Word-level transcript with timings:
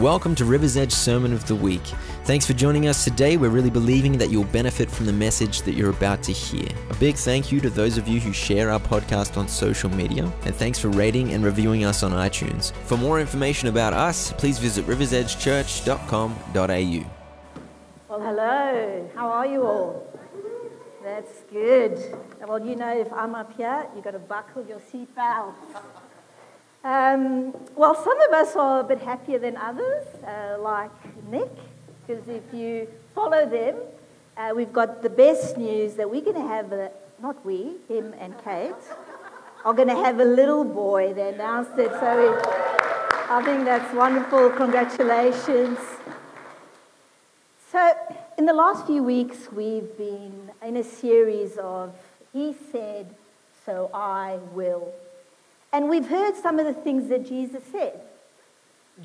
Welcome 0.00 0.34
to 0.36 0.44
River's 0.44 0.76
Edge 0.76 0.92
Sermon 0.92 1.32
of 1.32 1.44
the 1.48 1.56
Week. 1.56 1.82
Thanks 2.22 2.46
for 2.46 2.52
joining 2.52 2.86
us 2.86 3.02
today. 3.02 3.36
We're 3.36 3.48
really 3.48 3.68
believing 3.68 4.16
that 4.18 4.30
you'll 4.30 4.44
benefit 4.44 4.88
from 4.88 5.06
the 5.06 5.12
message 5.12 5.62
that 5.62 5.74
you're 5.74 5.90
about 5.90 6.22
to 6.22 6.32
hear. 6.32 6.68
A 6.90 6.94
big 6.94 7.16
thank 7.16 7.50
you 7.50 7.60
to 7.60 7.68
those 7.68 7.98
of 7.98 8.06
you 8.06 8.20
who 8.20 8.32
share 8.32 8.70
our 8.70 8.78
podcast 8.78 9.36
on 9.36 9.48
social 9.48 9.90
media, 9.90 10.32
and 10.44 10.54
thanks 10.54 10.78
for 10.78 10.88
rating 10.88 11.32
and 11.32 11.44
reviewing 11.44 11.84
us 11.84 12.04
on 12.04 12.12
iTunes. 12.12 12.70
For 12.84 12.96
more 12.96 13.18
information 13.18 13.70
about 13.70 13.92
us, 13.92 14.32
please 14.34 14.60
visit 14.60 14.86
riversedgechurch.com.au. 14.86 17.10
Well, 18.08 18.20
hello. 18.20 19.10
How 19.16 19.28
are 19.28 19.46
you 19.46 19.66
all? 19.66 20.06
That's 21.02 21.42
good. 21.50 21.98
Well, 22.46 22.64
you 22.64 22.76
know, 22.76 22.96
if 22.96 23.12
I'm 23.12 23.34
up 23.34 23.56
here, 23.56 23.84
you've 23.96 24.04
got 24.04 24.12
to 24.12 24.20
buckle 24.20 24.64
your 24.64 24.78
seatbelt. 24.78 25.54
Um, 26.84 27.54
well, 27.74 27.94
some 27.96 28.20
of 28.20 28.32
us 28.32 28.54
are 28.54 28.80
a 28.80 28.84
bit 28.84 29.00
happier 29.00 29.40
than 29.40 29.56
others, 29.56 30.06
uh, 30.24 30.58
like 30.60 30.92
Nick, 31.28 31.50
because 32.06 32.28
if 32.28 32.54
you 32.54 32.86
follow 33.16 33.44
them, 33.46 33.74
uh, 34.36 34.52
we've 34.54 34.72
got 34.72 35.02
the 35.02 35.10
best 35.10 35.58
news 35.58 35.94
that 35.94 36.08
we're 36.08 36.20
going 36.20 36.36
to 36.36 36.48
have, 36.48 36.72
a, 36.72 36.90
not 37.20 37.44
we, 37.44 37.72
him 37.88 38.14
and 38.20 38.32
Kate, 38.44 38.72
are 39.64 39.74
going 39.74 39.88
to 39.88 39.96
have 39.96 40.20
a 40.20 40.24
little 40.24 40.62
boy. 40.62 41.12
They 41.14 41.30
announced 41.30 41.76
it, 41.78 41.90
so 41.90 42.40
I 43.28 43.42
think 43.44 43.64
that's 43.64 43.92
wonderful. 43.92 44.50
Congratulations. 44.50 45.78
So, 47.72 47.92
in 48.38 48.46
the 48.46 48.54
last 48.54 48.86
few 48.86 49.02
weeks, 49.02 49.50
we've 49.50 49.98
been 49.98 50.50
in 50.64 50.76
a 50.76 50.84
series 50.84 51.58
of 51.58 51.92
He 52.32 52.54
said, 52.70 53.12
so 53.66 53.90
I 53.92 54.38
will. 54.52 54.94
And 55.72 55.88
we've 55.88 56.06
heard 56.08 56.34
some 56.36 56.58
of 56.58 56.66
the 56.66 56.72
things 56.72 57.08
that 57.08 57.28
Jesus 57.28 57.62
said. 57.70 58.00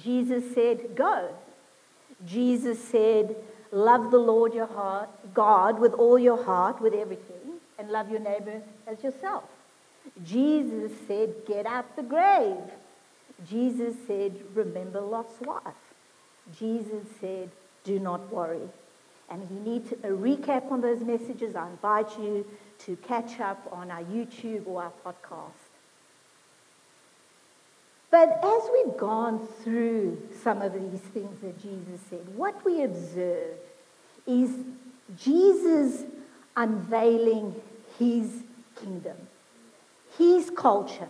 Jesus 0.02 0.53
said, 0.53 0.95
Go. 0.95 1.30
Jesus 2.26 2.84
said, 2.84 3.36
Love 3.72 4.12
the 4.12 4.20
Lord 4.20 4.53
your 4.53 4.67
heart, 4.67 5.09
God 5.33 5.80
with 5.80 5.94
all 5.94 6.20
your 6.20 6.44
heart, 6.44 6.80
with 6.80 6.94
everything, 6.94 7.59
and 7.80 7.89
love 7.89 8.09
your 8.11 8.20
neighbor 8.20 8.61
as 8.88 9.03
yourself. 9.03 9.44
Jesus 10.25 10.92
said, 11.08 11.33
Get 11.47 11.66
out 11.66 11.95
the 11.95 12.03
grave. 12.03 12.58
Jesus 13.50 13.95
said, 14.08 14.36
Remember 14.53 15.02
Lot's 15.02 15.39
wife. 15.42 15.73
Jesus 16.58 17.05
said, 17.20 17.50
Do 17.83 18.00
not 18.00 18.31
worry. 18.31 18.70
And 19.30 19.44
if 19.44 19.50
you 19.52 19.59
need 19.59 19.89
to, 19.89 19.95
a 20.03 20.11
recap 20.11 20.72
on 20.72 20.81
those 20.81 21.02
messages, 21.02 21.55
I 21.55 21.67
invite 21.70 22.17
you 22.20 22.45
to 22.86 22.95
catch 22.98 23.39
up 23.39 23.67
on 23.72 23.89
our 23.89 24.03
YouTube 24.03 24.67
or 24.67 24.83
our 24.83 24.92
podcast. 25.03 25.62
But 28.14 28.30
as 28.44 28.61
we've 28.72 28.95
gone 28.95 29.47
through 29.64 30.22
some 30.44 30.61
of 30.61 30.72
these 30.72 31.02
things 31.16 31.39
that 31.42 31.59
Jesus 31.59 32.00
said, 32.11 32.20
what 32.36 32.64
we 32.64 32.83
observe 32.83 33.55
is 34.28 34.52
Jesus 35.17 36.03
unveiling 36.55 37.55
his 37.97 38.44
kingdom, 38.80 39.17
his 40.16 40.52
culture, 40.52 41.09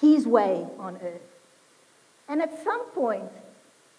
his 0.00 0.26
way 0.26 0.66
on 0.80 0.96
earth. 0.96 1.22
And 2.28 2.42
at 2.42 2.64
some 2.64 2.84
point, 2.86 3.30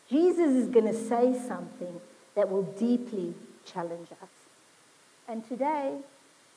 Jesus 0.10 0.50
is 0.50 0.68
going 0.68 0.88
to 0.88 0.94
say 0.94 1.40
something 1.48 2.02
that 2.36 2.50
will 2.52 2.64
deeply 2.64 3.34
challenge 3.66 4.10
us. 4.22 4.30
And 5.30 5.48
today, 5.48 5.96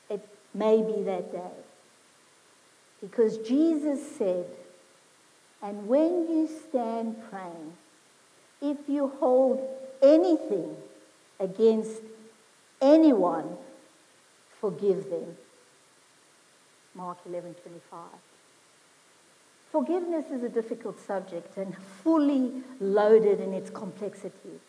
it 0.09 0.27
may 0.53 0.81
be 0.81 1.03
that 1.03 1.31
day. 1.31 1.55
Because 2.99 3.37
Jesus 3.37 4.17
said, 4.17 4.45
and 5.63 5.87
when 5.87 6.27
you 6.29 6.49
stand 6.69 7.15
praying, 7.29 7.73
if 8.61 8.77
you 8.89 9.07
hold 9.07 9.65
anything 10.01 10.75
against 11.39 12.01
anyone, 12.81 13.57
forgive 14.59 15.09
them. 15.09 15.37
Mark 16.93 17.17
11:25. 17.25 18.19
Forgiveness 19.71 20.29
is 20.29 20.43
a 20.43 20.49
difficult 20.49 20.99
subject 20.99 21.57
and 21.57 21.75
fully 22.03 22.61
loaded 22.79 23.39
in 23.39 23.53
its 23.53 23.69
complexity. 23.69 24.59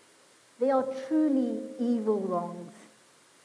There 0.60 0.76
are 0.76 0.86
truly 1.08 1.60
evil 1.78 2.20
wrongs, 2.20 2.72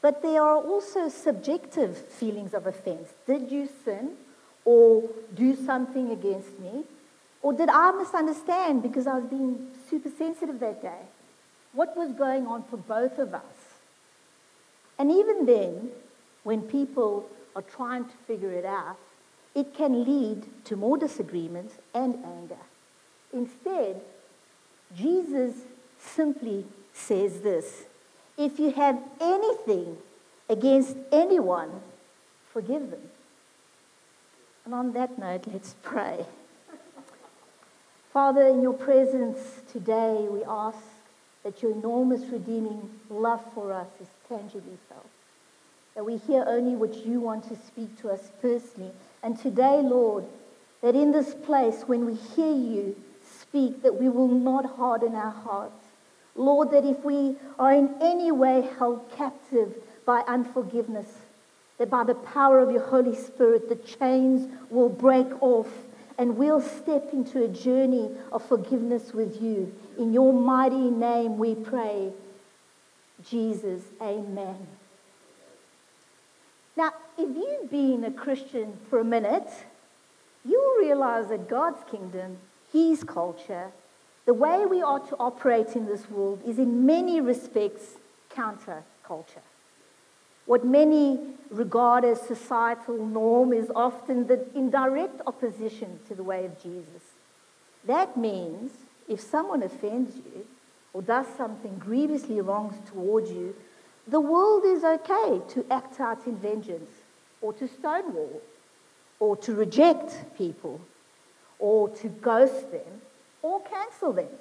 but 0.00 0.22
there 0.22 0.42
are 0.42 0.56
also 0.56 1.08
subjective 1.08 1.98
feelings 1.98 2.54
of 2.54 2.66
offense. 2.66 3.08
Did 3.26 3.50
you 3.50 3.68
sin 3.84 4.16
or 4.64 5.02
do 5.34 5.56
something 5.56 6.10
against 6.12 6.58
me? 6.60 6.84
Or 7.42 7.52
did 7.52 7.68
I 7.68 7.92
misunderstand 7.92 8.82
because 8.82 9.06
I 9.06 9.18
was 9.18 9.24
being 9.24 9.68
super 9.88 10.10
sensitive 10.10 10.60
that 10.60 10.82
day? 10.82 11.02
What 11.72 11.96
was 11.96 12.12
going 12.12 12.46
on 12.46 12.64
for 12.64 12.76
both 12.76 13.18
of 13.18 13.32
us? 13.32 13.42
And 14.98 15.10
even 15.10 15.46
then, 15.46 15.90
when 16.42 16.62
people 16.62 17.28
are 17.56 17.62
trying 17.62 18.04
to 18.04 18.16
figure 18.26 18.52
it 18.52 18.64
out, 18.64 18.96
it 19.54 19.74
can 19.74 20.04
lead 20.04 20.44
to 20.66 20.76
more 20.76 20.98
disagreements 20.98 21.74
and 21.94 22.14
anger. 22.24 22.62
Instead, 23.32 24.00
Jesus 24.96 25.54
simply 26.00 26.64
says 26.92 27.40
this 27.40 27.84
If 28.36 28.58
you 28.58 28.72
have 28.72 29.00
anything 29.20 29.96
against 30.48 30.96
anyone, 31.10 31.80
forgive 32.52 32.90
them. 32.90 33.02
And 34.64 34.74
on 34.74 34.92
that 34.92 35.18
note, 35.18 35.44
let's 35.52 35.74
pray. 35.82 36.26
Father, 38.12 38.48
in 38.48 38.60
your 38.60 38.72
presence 38.72 39.38
today, 39.70 40.26
we 40.28 40.42
ask 40.42 40.78
that 41.44 41.62
your 41.62 41.70
enormous 41.70 42.22
redeeming 42.24 42.90
love 43.08 43.40
for 43.54 43.72
us 43.72 43.86
is 44.00 44.08
tangibly 44.28 44.78
felt. 44.88 45.06
That 45.94 46.04
we 46.04 46.16
hear 46.16 46.44
only 46.44 46.74
what 46.74 47.06
you 47.06 47.20
want 47.20 47.48
to 47.48 47.56
speak 47.68 48.00
to 48.00 48.10
us 48.10 48.32
personally. 48.42 48.90
And 49.22 49.38
today, 49.38 49.80
Lord, 49.80 50.24
that 50.82 50.96
in 50.96 51.12
this 51.12 51.34
place, 51.34 51.84
when 51.86 52.04
we 52.04 52.14
hear 52.14 52.52
you 52.52 52.96
speak, 53.42 53.82
that 53.82 54.00
we 54.00 54.08
will 54.08 54.26
not 54.26 54.76
harden 54.76 55.14
our 55.14 55.30
hearts. 55.30 55.84
Lord, 56.34 56.72
that 56.72 56.84
if 56.84 57.04
we 57.04 57.36
are 57.60 57.72
in 57.72 57.94
any 58.00 58.32
way 58.32 58.68
held 58.76 59.08
captive 59.16 59.72
by 60.04 60.22
unforgiveness, 60.26 61.06
that 61.78 61.90
by 61.90 62.02
the 62.02 62.14
power 62.14 62.58
of 62.58 62.72
your 62.72 62.82
Holy 62.82 63.14
Spirit, 63.14 63.68
the 63.68 63.76
chains 63.76 64.52
will 64.68 64.88
break 64.88 65.28
off 65.40 65.68
and 66.20 66.36
we'll 66.36 66.60
step 66.60 67.14
into 67.14 67.42
a 67.42 67.48
journey 67.48 68.10
of 68.30 68.44
forgiveness 68.44 69.14
with 69.14 69.40
you. 69.40 69.74
In 69.98 70.12
your 70.12 70.34
mighty 70.34 70.90
name 70.90 71.38
we 71.38 71.54
pray. 71.54 72.12
Jesus, 73.26 73.80
amen. 74.02 74.66
Now, 76.76 76.92
if 77.16 77.34
you've 77.34 77.70
been 77.70 78.04
a 78.04 78.10
Christian 78.10 78.74
for 78.90 78.98
a 78.98 79.04
minute, 79.04 79.48
you'll 80.44 80.76
realize 80.78 81.28
that 81.30 81.48
God's 81.48 81.82
kingdom, 81.90 82.36
His 82.70 83.02
culture, 83.02 83.68
the 84.26 84.34
way 84.34 84.66
we 84.66 84.82
are 84.82 85.00
to 85.00 85.16
operate 85.16 85.74
in 85.74 85.86
this 85.86 86.10
world 86.10 86.42
is 86.46 86.58
in 86.58 86.84
many 86.84 87.22
respects 87.22 87.94
counter 88.28 88.82
culture. 89.02 89.40
What 90.50 90.64
many 90.64 91.20
regard 91.48 92.04
as 92.04 92.20
societal 92.22 93.06
norm 93.06 93.52
is 93.52 93.70
often 93.72 94.26
the, 94.26 94.44
in 94.52 94.68
direct 94.68 95.20
opposition 95.24 96.00
to 96.08 96.14
the 96.16 96.24
way 96.24 96.44
of 96.44 96.60
Jesus. 96.60 97.04
That 97.86 98.16
means 98.16 98.72
if 99.08 99.20
someone 99.20 99.62
offends 99.62 100.16
you 100.16 100.44
or 100.92 101.02
does 101.02 101.28
something 101.36 101.78
grievously 101.78 102.40
wrong 102.40 102.76
towards 102.90 103.30
you, 103.30 103.54
the 104.08 104.18
world 104.18 104.64
is 104.64 104.82
okay 104.82 105.40
to 105.50 105.64
act 105.70 106.00
out 106.00 106.26
in 106.26 106.34
vengeance 106.34 106.90
or 107.40 107.52
to 107.52 107.68
stonewall 107.68 108.42
or 109.20 109.36
to 109.36 109.54
reject 109.54 110.36
people 110.36 110.80
or 111.60 111.90
to 111.90 112.08
ghost 112.08 112.72
them 112.72 113.02
or 113.40 113.62
cancel 113.62 114.12
them. 114.12 114.34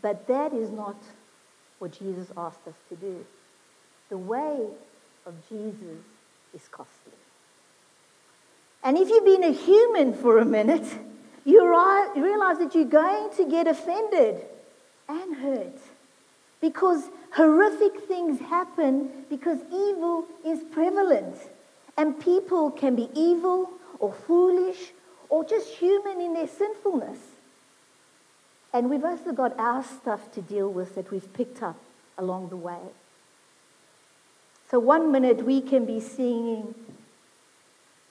But 0.00 0.28
that 0.28 0.52
is 0.52 0.70
not 0.70 1.02
what 1.80 1.98
Jesus 1.98 2.28
asked 2.36 2.68
us 2.68 2.76
to 2.90 2.94
do. 2.94 3.26
The 4.08 4.18
way 4.18 4.66
of 5.26 5.34
Jesus 5.48 5.98
is 6.54 6.66
costly. 6.70 7.12
And 8.82 8.96
if 8.96 9.08
you've 9.08 9.24
been 9.24 9.44
a 9.44 9.52
human 9.52 10.14
for 10.14 10.38
a 10.38 10.44
minute, 10.44 10.86
you 11.44 11.62
realize 12.16 12.58
that 12.58 12.74
you're 12.74 12.84
going 12.84 13.30
to 13.36 13.50
get 13.50 13.66
offended 13.66 14.40
and 15.08 15.36
hurt 15.36 15.78
because 16.60 17.04
horrific 17.32 18.02
things 18.02 18.40
happen 18.40 19.10
because 19.28 19.58
evil 19.72 20.24
is 20.44 20.60
prevalent. 20.72 21.36
And 21.96 22.18
people 22.20 22.70
can 22.70 22.94
be 22.94 23.08
evil 23.14 23.70
or 23.98 24.12
foolish 24.12 24.92
or 25.28 25.44
just 25.44 25.68
human 25.68 26.20
in 26.20 26.34
their 26.34 26.48
sinfulness. 26.48 27.18
And 28.72 28.88
we've 28.90 29.04
also 29.04 29.32
got 29.32 29.58
our 29.58 29.82
stuff 29.82 30.30
to 30.32 30.42
deal 30.42 30.70
with 30.70 30.94
that 30.94 31.10
we've 31.10 31.32
picked 31.32 31.62
up 31.62 31.76
along 32.16 32.50
the 32.50 32.56
way. 32.56 32.78
So 34.70 34.78
one 34.78 35.10
minute 35.10 35.44
we 35.44 35.60
can 35.62 35.86
be 35.86 36.00
singing, 36.00 36.74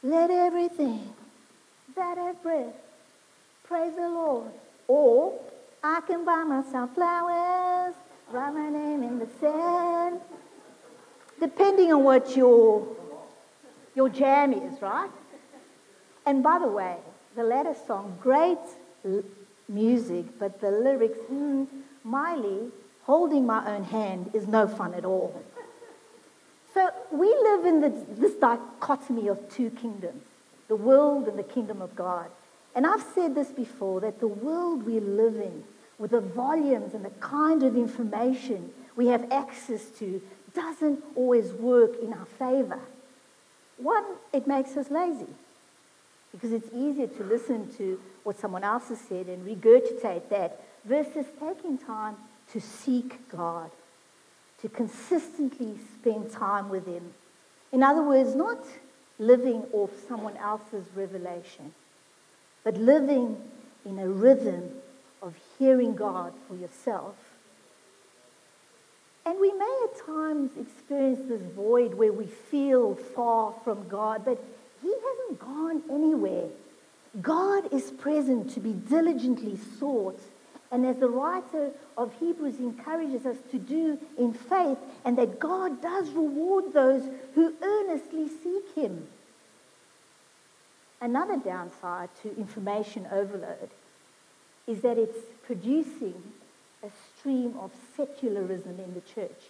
Let 0.02 0.32
everything 0.32 1.14
that 1.96 2.18
have 2.18 2.42
breath 2.42 2.74
praise 3.64 3.96
the 3.96 4.10
Lord. 4.10 4.52
Or 4.88 5.40
I 5.84 6.02
can 6.08 6.26
buy 6.26 6.44
myself 6.44 6.96
flowers, 6.96 7.94
write 8.32 8.54
my 8.54 8.70
name 8.70 9.04
in 9.04 9.20
the 9.20 9.28
sand. 9.40 10.20
Depending 11.40 11.94
on 11.94 12.04
what 12.04 12.36
your, 12.36 12.88
your 13.96 14.10
jam 14.10 14.54
is, 14.54 14.82
right? 14.82 15.10
And 16.26 16.42
by 16.42 16.58
the 16.60 16.68
way, 16.68 16.96
the 17.36 17.44
latter 17.44 17.76
song, 17.86 18.18
great 18.20 18.58
music, 19.70 20.26
but 20.40 20.60
the 20.60 20.72
lyrics, 20.72 21.20
mm, 21.32 21.68
Miley, 22.04 22.72
holding 23.04 23.46
my 23.46 23.76
own 23.76 23.84
hand 23.84 24.32
is 24.34 24.48
no 24.48 24.68
fun 24.68 24.96
at 24.96 25.06
all. 25.06 25.44
So 26.78 26.92
we 27.12 27.26
live 27.26 27.66
in 27.66 27.82
the, 27.82 27.90
this 28.20 28.36
dichotomy 28.36 29.30
of 29.30 29.52
two 29.52 29.72
kingdoms 29.72 30.22
the 30.68 30.76
world 30.76 31.28
and 31.28 31.40
the 31.40 31.44
kingdom 31.44 31.82
of 31.82 31.96
God. 31.96 32.28
And 32.76 32.86
I've 32.86 33.02
said 33.16 33.34
this 33.34 33.48
before 33.48 34.02
that 34.02 34.20
the 34.20 34.28
world 34.28 34.86
we 34.86 35.00
live 35.00 35.38
in, 35.38 35.64
with 35.98 36.12
the 36.12 36.22
volumes 36.22 36.94
and 36.94 37.04
the 37.04 37.10
kind 37.10 37.64
of 37.64 37.76
information 37.76 38.72
we 38.96 39.08
have 39.08 39.32
access 39.32 39.86
to, 39.98 40.22
doesn't 40.54 41.04
always 41.16 41.52
work 41.54 41.94
in 42.00 42.14
our 42.14 42.26
favor. 42.26 42.80
One, 43.78 44.06
it 44.32 44.46
makes 44.46 44.78
us 44.78 44.92
lazy 44.92 45.34
because 46.32 46.52
it's 46.52 46.72
easier 46.76 47.08
to 47.08 47.24
listen 47.24 47.74
to 47.78 48.00
what 48.24 48.40
someone 48.40 48.64
else 48.64 48.90
has 48.90 49.02
said 49.02 49.26
and 49.26 49.48
regurgitate 49.48 50.30
that 50.30 50.62
versus 50.86 51.26
taking 51.40 51.80
time 51.80 52.18
to 52.54 52.62
seek 52.62 53.28
God, 53.30 53.72
to 54.62 54.70
consistently 54.70 55.76
spend 56.00 56.32
time 56.32 56.70
with 56.70 56.86
Him. 56.86 57.14
In 57.72 57.84
other 57.84 58.04
words, 58.04 58.36
not 58.36 58.64
living 59.20 59.64
off 59.74 59.92
someone 60.08 60.38
else's 60.38 60.86
revelation, 60.96 61.74
but 62.64 62.78
living 62.78 63.38
in 63.86 64.00
a 64.00 64.08
rhythm 64.08 64.70
of 65.22 65.36
hearing 65.58 65.96
God 65.96 66.34
for 66.48 66.56
yourself. 66.56 67.16
And 69.26 69.40
we 69.42 69.52
may 69.52 69.80
at 69.84 70.06
times 70.06 70.52
experience 70.58 71.28
this 71.28 71.42
void 71.42 71.94
where 71.96 72.14
we 72.14 72.28
feel 72.28 72.96
far 72.96 73.54
from 73.64 73.88
God, 73.88 74.24
but 74.24 74.42
He 74.82 74.88
hasn't 74.90 75.40
gone 75.40 75.84
anywhere. 75.92 76.48
God 77.22 77.74
is 77.74 77.92
present 77.92 78.52
to 78.52 78.60
be 78.60 78.72
diligently 78.72 79.58
sought. 79.80 80.20
And 80.72 80.86
as 80.86 80.98
the 80.98 81.10
writer 81.10 81.72
of 81.98 82.14
Hebrews 82.20 82.60
encourages 82.60 83.26
us 83.26 83.38
to 83.52 83.58
do 83.58 83.98
in 84.18 84.34
faith, 84.34 84.78
and 85.06 85.18
that 85.18 85.40
God 85.40 85.82
does 85.82 86.10
reward 86.10 86.74
those 86.74 87.04
who 87.36 87.54
earnestly 87.62 88.28
seek 88.44 88.76
Him. 88.76 89.08
Another 91.00 91.38
downside 91.38 92.10
to 92.24 92.36
information 92.38 93.08
overload 93.12 93.70
is 94.66 94.82
that 94.82 94.98
it's 94.98 95.18
producing 95.46 96.22
a 96.84 96.90
stream 97.18 97.56
of 97.60 97.72
secularism 97.96 98.80
in 98.80 98.94
the 98.94 99.02
church, 99.16 99.42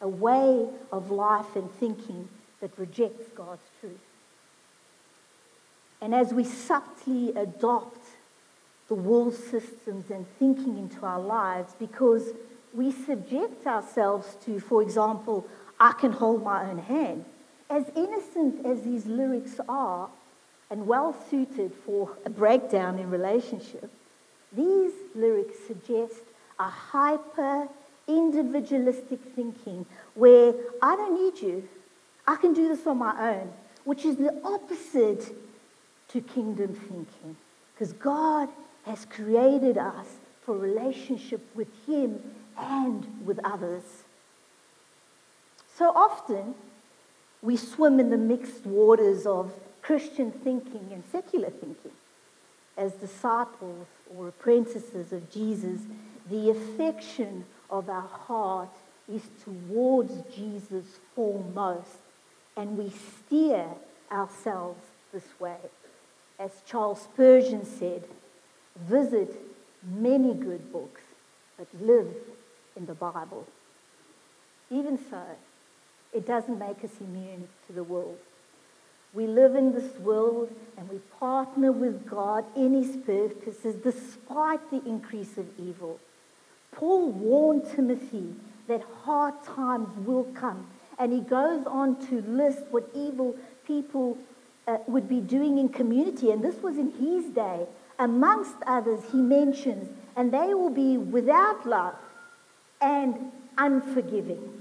a 0.00 0.08
way 0.08 0.66
of 0.90 1.10
life 1.10 1.54
and 1.54 1.70
thinking 1.72 2.28
that 2.60 2.76
rejects 2.78 3.28
God's 3.34 3.62
truth. 3.80 4.00
And 6.00 6.14
as 6.14 6.32
we 6.32 6.44
subtly 6.44 7.30
adopt 7.30 7.97
the 8.88 8.94
world 8.94 9.34
systems 9.34 10.10
and 10.10 10.26
thinking 10.38 10.78
into 10.78 11.04
our 11.04 11.20
lives, 11.20 11.72
because 11.78 12.30
we 12.74 12.90
subject 12.90 13.66
ourselves 13.66 14.36
to, 14.44 14.60
for 14.60 14.82
example, 14.82 15.46
I 15.78 15.92
can 15.92 16.12
hold 16.12 16.42
my 16.42 16.68
own 16.68 16.78
hand. 16.78 17.24
As 17.70 17.84
innocent 17.94 18.64
as 18.64 18.82
these 18.82 19.06
lyrics 19.06 19.60
are, 19.68 20.08
and 20.70 20.86
well 20.86 21.16
suited 21.30 21.72
for 21.72 22.10
a 22.24 22.30
breakdown 22.30 22.98
in 22.98 23.10
relationship, 23.10 23.90
these 24.52 24.92
lyrics 25.14 25.58
suggest 25.66 26.20
a 26.58 26.68
hyper 26.68 27.68
individualistic 28.06 29.20
thinking 29.34 29.86
where 30.14 30.54
I 30.82 30.96
don't 30.96 31.22
need 31.22 31.40
you, 31.42 31.68
I 32.26 32.36
can 32.36 32.52
do 32.52 32.68
this 32.68 32.86
on 32.86 32.98
my 32.98 33.34
own, 33.34 33.52
which 33.84 34.04
is 34.04 34.16
the 34.16 34.34
opposite 34.44 35.34
to 36.08 36.20
kingdom 36.20 36.74
thinking. 36.74 37.36
Because 37.74 37.92
God 37.92 38.48
has 38.88 39.04
created 39.04 39.76
us 39.76 40.06
for 40.42 40.56
relationship 40.56 41.40
with 41.54 41.68
Him 41.86 42.20
and 42.58 43.26
with 43.26 43.38
others. 43.44 43.82
So 45.76 45.90
often, 45.90 46.54
we 47.42 47.56
swim 47.56 48.00
in 48.00 48.10
the 48.10 48.16
mixed 48.16 48.66
waters 48.66 49.26
of 49.26 49.52
Christian 49.82 50.32
thinking 50.32 50.88
and 50.90 51.04
secular 51.12 51.50
thinking. 51.50 51.92
As 52.76 52.92
disciples 52.94 53.86
or 54.16 54.28
apprentices 54.28 55.12
of 55.12 55.30
Jesus, 55.30 55.80
the 56.30 56.50
affection 56.50 57.44
of 57.70 57.88
our 57.90 58.08
heart 58.26 58.70
is 59.12 59.22
towards 59.44 60.12
Jesus 60.34 60.84
foremost, 61.14 61.98
and 62.56 62.76
we 62.78 62.90
steer 62.90 63.66
ourselves 64.10 64.80
this 65.12 65.28
way. 65.38 65.56
As 66.38 66.50
Charles 66.66 67.02
Spurgeon 67.02 67.64
said, 67.64 68.04
visit 68.86 69.34
many 69.82 70.34
good 70.34 70.72
books, 70.72 71.00
but 71.56 71.66
live 71.80 72.08
in 72.76 72.86
the 72.86 72.94
Bible. 72.94 73.46
Even 74.70 74.98
so, 75.10 75.22
it 76.12 76.26
doesn't 76.26 76.58
make 76.58 76.84
us 76.84 76.90
immune 77.00 77.48
to 77.66 77.72
the 77.72 77.84
world. 77.84 78.18
We 79.14 79.26
live 79.26 79.54
in 79.54 79.72
this 79.72 79.98
world 79.98 80.54
and 80.76 80.88
we 80.88 80.98
partner 81.18 81.72
with 81.72 82.06
God 82.06 82.44
in 82.54 82.74
his 82.74 82.96
purposes 82.96 83.76
despite 83.82 84.70
the 84.70 84.82
increase 84.86 85.38
of 85.38 85.46
evil. 85.58 85.98
Paul 86.72 87.10
warned 87.10 87.64
Timothy 87.74 88.34
that 88.68 88.82
hard 89.04 89.34
times 89.44 89.88
will 90.06 90.24
come. 90.24 90.66
And 90.98 91.12
he 91.12 91.20
goes 91.20 91.66
on 91.66 92.06
to 92.08 92.20
list 92.22 92.64
what 92.70 92.88
evil 92.94 93.36
people 93.66 94.18
uh, 94.66 94.78
would 94.86 95.08
be 95.08 95.20
doing 95.20 95.58
in 95.58 95.68
community. 95.70 96.30
And 96.30 96.42
this 96.42 96.62
was 96.62 96.76
in 96.76 96.92
his 96.92 97.32
day. 97.34 97.66
Amongst 97.98 98.54
others, 98.66 99.00
he 99.10 99.18
mentions, 99.18 99.88
and 100.16 100.32
they 100.32 100.54
will 100.54 100.70
be 100.70 100.96
without 100.96 101.66
love 101.66 101.96
and 102.80 103.32
unforgiving. 103.56 104.60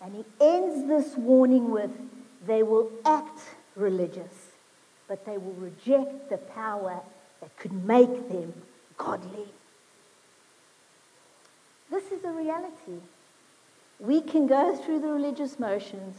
And 0.00 0.14
he 0.14 0.24
ends 0.40 0.86
this 0.86 1.16
warning 1.16 1.70
with, 1.70 1.90
they 2.46 2.62
will 2.62 2.90
act 3.04 3.40
religious, 3.76 4.50
but 5.08 5.26
they 5.26 5.36
will 5.36 5.54
reject 5.54 6.30
the 6.30 6.38
power 6.38 7.00
that 7.40 7.56
could 7.58 7.72
make 7.84 8.28
them 8.28 8.52
godly. 8.96 9.46
This 11.90 12.04
is 12.12 12.24
a 12.24 12.30
reality. 12.30 13.00
We 13.98 14.20
can 14.20 14.46
go 14.46 14.76
through 14.76 15.00
the 15.00 15.08
religious 15.08 15.58
motions. 15.58 16.16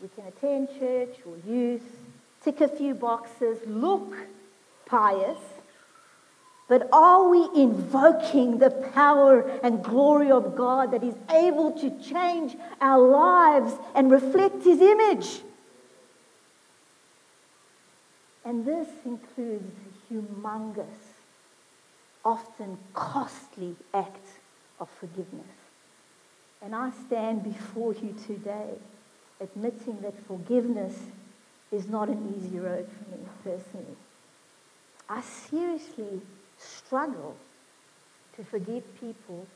We 0.00 0.08
can 0.08 0.24
attend 0.26 0.68
church 0.78 1.16
or 1.26 1.36
youth, 1.46 1.82
tick 2.42 2.60
a 2.60 2.68
few 2.68 2.94
boxes, 2.94 3.58
look 3.66 4.14
pious, 4.92 5.38
but 6.68 6.86
are 6.92 7.28
we 7.28 7.48
invoking 7.56 8.58
the 8.58 8.70
power 8.70 9.40
and 9.62 9.82
glory 9.82 10.30
of 10.30 10.54
God 10.54 10.92
that 10.92 11.02
is 11.02 11.14
able 11.30 11.72
to 11.80 11.90
change 12.02 12.56
our 12.80 13.00
lives 13.00 13.74
and 13.94 14.10
reflect 14.10 14.62
His 14.64 14.80
image? 14.80 15.40
And 18.44 18.66
this 18.66 18.88
includes 19.04 19.72
a 19.88 20.12
humongous, 20.12 20.84
often 22.24 22.76
costly 22.92 23.76
act 23.94 24.26
of 24.78 24.90
forgiveness. 25.00 25.56
And 26.62 26.74
I 26.74 26.90
stand 27.06 27.44
before 27.44 27.94
you 27.94 28.14
today 28.26 28.74
admitting 29.40 30.02
that 30.02 30.14
forgiveness 30.26 30.98
is 31.72 31.88
not 31.88 32.08
an 32.08 32.34
easy 32.36 32.58
road 32.58 32.86
for 32.86 33.16
me 33.16 33.24
personally. 33.42 33.96
I 35.08 35.20
seriously 35.20 36.20
struggle 36.58 37.36
to 38.36 38.44
forgive 38.44 38.82
people 39.00 39.46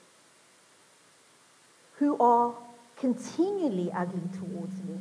who 1.98 2.18
are 2.18 2.54
continually 2.98 3.90
ugly 3.92 4.28
towards 4.38 4.74
me. 4.84 4.98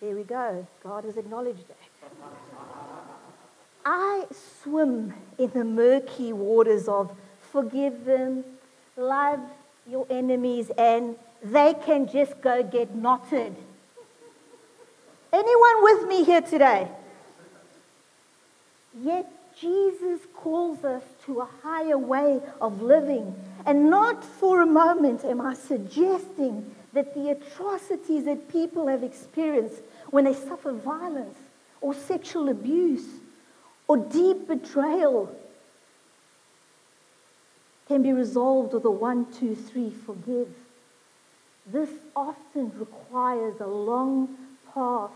There 0.00 0.14
we 0.14 0.24
go. 0.24 0.66
God 0.82 1.04
has 1.04 1.16
acknowledged 1.16 1.60
it. 1.60 1.76
I 3.84 4.24
swim 4.62 5.14
in 5.38 5.50
the 5.50 5.64
murky 5.64 6.32
waters 6.32 6.88
of 6.88 7.16
forgive 7.52 8.04
them, 8.04 8.44
love 8.96 9.40
your 9.86 10.06
enemies, 10.10 10.70
and 10.76 11.16
they 11.42 11.74
can 11.84 12.08
just 12.08 12.40
go 12.40 12.62
get 12.62 12.94
knotted. 12.94 13.54
Anyone 15.32 15.82
with 15.82 16.08
me 16.08 16.24
here 16.24 16.40
today? 16.40 16.88
Yet 19.02 19.30
Jesus 19.60 20.20
calls 20.34 20.84
us 20.84 21.02
to 21.26 21.40
a 21.40 21.48
higher 21.62 21.98
way 21.98 22.40
of 22.60 22.82
living. 22.82 23.34
And 23.66 23.90
not 23.90 24.24
for 24.24 24.60
a 24.60 24.66
moment 24.66 25.24
am 25.24 25.40
I 25.40 25.54
suggesting 25.54 26.74
that 26.92 27.14
the 27.14 27.30
atrocities 27.30 28.24
that 28.24 28.50
people 28.50 28.86
have 28.88 29.02
experienced 29.02 29.80
when 30.10 30.24
they 30.24 30.34
suffer 30.34 30.72
violence 30.72 31.36
or 31.80 31.94
sexual 31.94 32.48
abuse 32.48 33.06
or 33.88 33.96
deep 33.96 34.46
betrayal 34.46 35.34
can 37.88 38.02
be 38.02 38.12
resolved 38.12 38.72
with 38.72 38.84
a 38.84 38.90
one, 38.90 39.26
two, 39.32 39.54
three, 39.54 39.90
forgive. 39.90 40.48
This 41.66 41.90
often 42.14 42.72
requires 42.78 43.60
a 43.60 43.66
long 43.66 44.36
path 44.72 45.10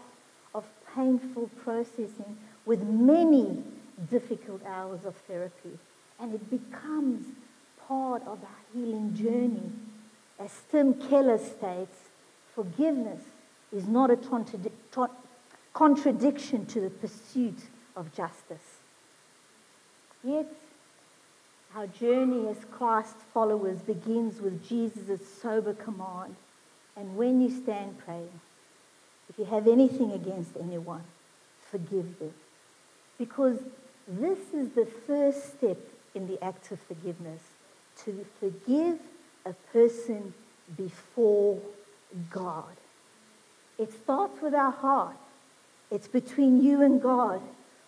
of 0.54 0.64
painful 0.94 1.50
processing 1.62 2.37
with 2.69 2.83
many 2.83 3.65
difficult 4.11 4.61
hours 4.67 5.07
of 5.07 5.17
therapy. 5.27 5.79
And 6.21 6.35
it 6.35 6.51
becomes 6.51 7.27
part 7.87 8.21
of 8.23 8.45
our 8.45 8.61
healing 8.75 9.17
journey. 9.17 9.73
As 10.39 10.53
Tim 10.71 10.93
Keller 11.09 11.39
states, 11.39 11.97
forgiveness 12.55 13.23
is 13.73 13.89
not 13.89 14.11
a 14.11 14.19
contradiction 15.73 16.67
to 16.67 16.81
the 16.81 16.91
pursuit 16.91 17.59
of 17.97 18.15
justice. 18.15 18.77
Yet, 20.23 20.47
our 21.75 21.87
journey 21.87 22.49
as 22.49 22.59
Christ 22.71 23.17
followers 23.33 23.79
begins 23.79 24.43
with 24.43 24.69
Jesus' 24.69 25.23
sober 25.41 25.73
command. 25.73 26.37
And 26.99 27.17
when 27.17 27.41
you 27.41 27.49
stand 27.49 27.99
praying, 28.05 28.41
if 29.31 29.39
you 29.39 29.47
have 29.47 29.67
anything 29.67 30.13
against 30.13 30.55
anyone, 30.61 31.05
forgive 31.71 32.19
them. 32.19 32.35
Because 33.19 33.59
this 34.07 34.39
is 34.55 34.71
the 34.71 34.87
first 34.87 35.59
step 35.59 35.79
in 36.15 36.27
the 36.29 36.43
act 36.43 36.71
of 36.73 36.81
forgiveness 36.81 37.43
to 38.05 38.25
forgive 38.41 38.99
a 39.45 39.53
person 39.73 40.33
before 40.77 41.59
God. 42.31 42.77
It 43.79 43.93
starts 43.93 44.41
with 44.41 44.55
our 44.55 44.73
heart, 44.73 45.17
it's 45.91 46.09
between 46.09 46.63
you 46.63 46.83
and 46.83 47.01
God. 47.01 47.41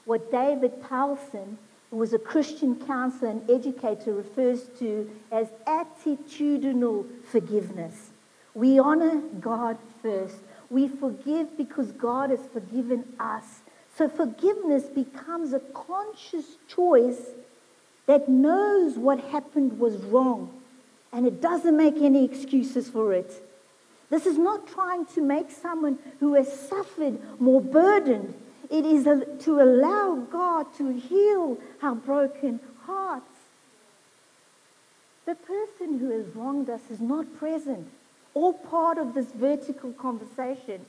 What 0.05 0.31
David 0.31 0.83
Powlison, 0.83 1.57
who 1.91 1.97
was 1.97 2.13
a 2.13 2.19
Christian 2.19 2.75
counselor 2.87 3.31
and 3.31 3.51
educator, 3.51 4.13
refers 4.13 4.65
to 4.79 5.11
as 5.31 5.49
attitudinal 5.67 7.07
forgiveness. 7.31 8.11
We 8.55 8.79
honor 8.79 9.21
God 9.41 9.77
first. 10.03 10.37
We 10.71 10.89
forgive 10.89 11.57
because 11.57 11.93
God 11.93 12.31
has 12.31 12.41
forgiven 12.53 13.05
us. 13.19 13.61
So 14.01 14.09
forgiveness 14.09 14.85
becomes 14.85 15.53
a 15.53 15.61
conscious 15.61 16.47
choice 16.75 17.21
that 18.07 18.31
knows 18.31 18.97
what 18.97 19.21
happened 19.21 19.79
was 19.79 19.95
wrong 20.05 20.59
and 21.13 21.27
it 21.27 21.43
doesn't 21.43 21.77
make 21.77 21.97
any 21.97 22.25
excuses 22.25 22.89
for 22.89 23.13
it. 23.13 23.31
This 24.09 24.25
is 24.25 24.39
not 24.39 24.67
trying 24.67 25.05
to 25.05 25.21
make 25.21 25.51
someone 25.51 25.99
who 26.19 26.33
has 26.33 26.51
suffered 26.51 27.19
more 27.39 27.61
burdened. 27.61 28.33
It 28.71 28.87
is 28.87 29.07
a, 29.07 29.27
to 29.41 29.61
allow 29.61 30.15
God 30.33 30.75
to 30.79 30.95
heal 30.95 31.59
our 31.83 31.95
broken 31.95 32.59
hearts. 32.87 33.27
The 35.27 35.35
person 35.35 35.99
who 35.99 36.09
has 36.09 36.35
wronged 36.35 36.71
us 36.71 36.81
is 36.91 37.03
not 37.03 37.37
present 37.37 37.87
or 38.33 38.55
part 38.55 38.97
of 38.97 39.13
this 39.13 39.31
vertical 39.33 39.93
conversation. 39.93 40.87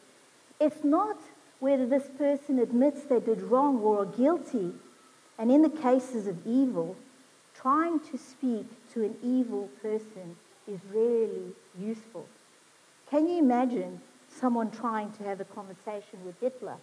It's 0.62 0.86
not 0.86 1.18
whether 1.62 1.86
this 1.86 2.08
person 2.18 2.58
admits 2.60 3.04
they 3.04 3.20
did 3.20 3.40
wrong 3.44 3.80
or 3.80 4.02
are 4.02 4.06
guilty. 4.06 4.74
And 5.38 5.50
in 5.50 5.62
the 5.62 5.70
cases 5.70 6.28
of 6.28 6.46
evil, 6.46 6.98
trying 7.56 8.00
to 8.00 8.18
speak 8.18 8.66
to 8.94 9.04
an 9.06 9.16
evil 9.24 9.70
person 9.82 10.36
is 10.68 10.80
rarely 10.92 11.54
useful. 11.80 12.28
Can 13.10 13.28
you 13.28 13.40
imagine 13.40 14.02
someone 14.36 14.72
trying 14.72 15.12
to 15.14 15.24
have 15.24 15.40
a 15.40 15.46
conversation 15.46 16.26
with 16.26 16.40
Hitler? 16.42 16.78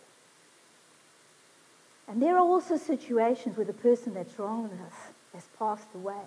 And 2.06 2.23
there 2.23 2.37
are 2.37 2.40
also 2.40 2.76
situations 2.76 3.56
where 3.56 3.66
the 3.66 3.73
person 3.73 4.14
that's 4.14 4.38
wronged 4.38 4.70
us 4.73 5.12
has 5.35 5.44
passed 5.58 5.92
away, 5.94 6.23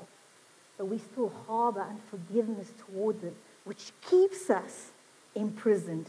but 0.77 0.85
we 0.85 0.99
still 0.99 1.31
harbor 1.47 1.81
unforgiveness 1.81 2.71
toward 2.85 3.21
them, 3.21 3.35
which 3.63 3.91
keeps 4.09 4.49
us 4.49 4.89
imprisoned. 5.35 6.07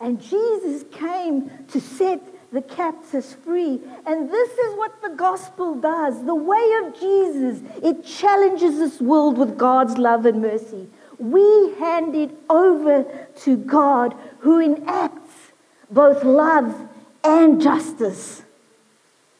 And 0.00 0.22
Jesus 0.22 0.84
came 0.92 1.50
to 1.68 1.80
set 1.80 2.20
the 2.52 2.62
captives 2.62 3.34
free. 3.44 3.80
And 4.06 4.30
this 4.30 4.50
is 4.50 4.78
what 4.78 5.02
the 5.02 5.10
gospel 5.10 5.74
does. 5.74 6.24
The 6.24 6.34
way 6.34 6.72
of 6.82 6.98
Jesus, 6.98 7.60
it 7.82 8.04
challenges 8.04 8.78
this 8.78 9.00
world 9.00 9.36
with 9.36 9.58
God's 9.58 9.98
love 9.98 10.24
and 10.24 10.40
mercy 10.40 10.88
we 11.18 11.74
hand 11.78 12.14
it 12.14 12.30
over 12.48 13.04
to 13.40 13.56
God 13.56 14.14
who 14.40 14.60
enacts 14.60 15.50
both 15.90 16.22
love 16.24 16.88
and 17.24 17.60
justice. 17.60 18.42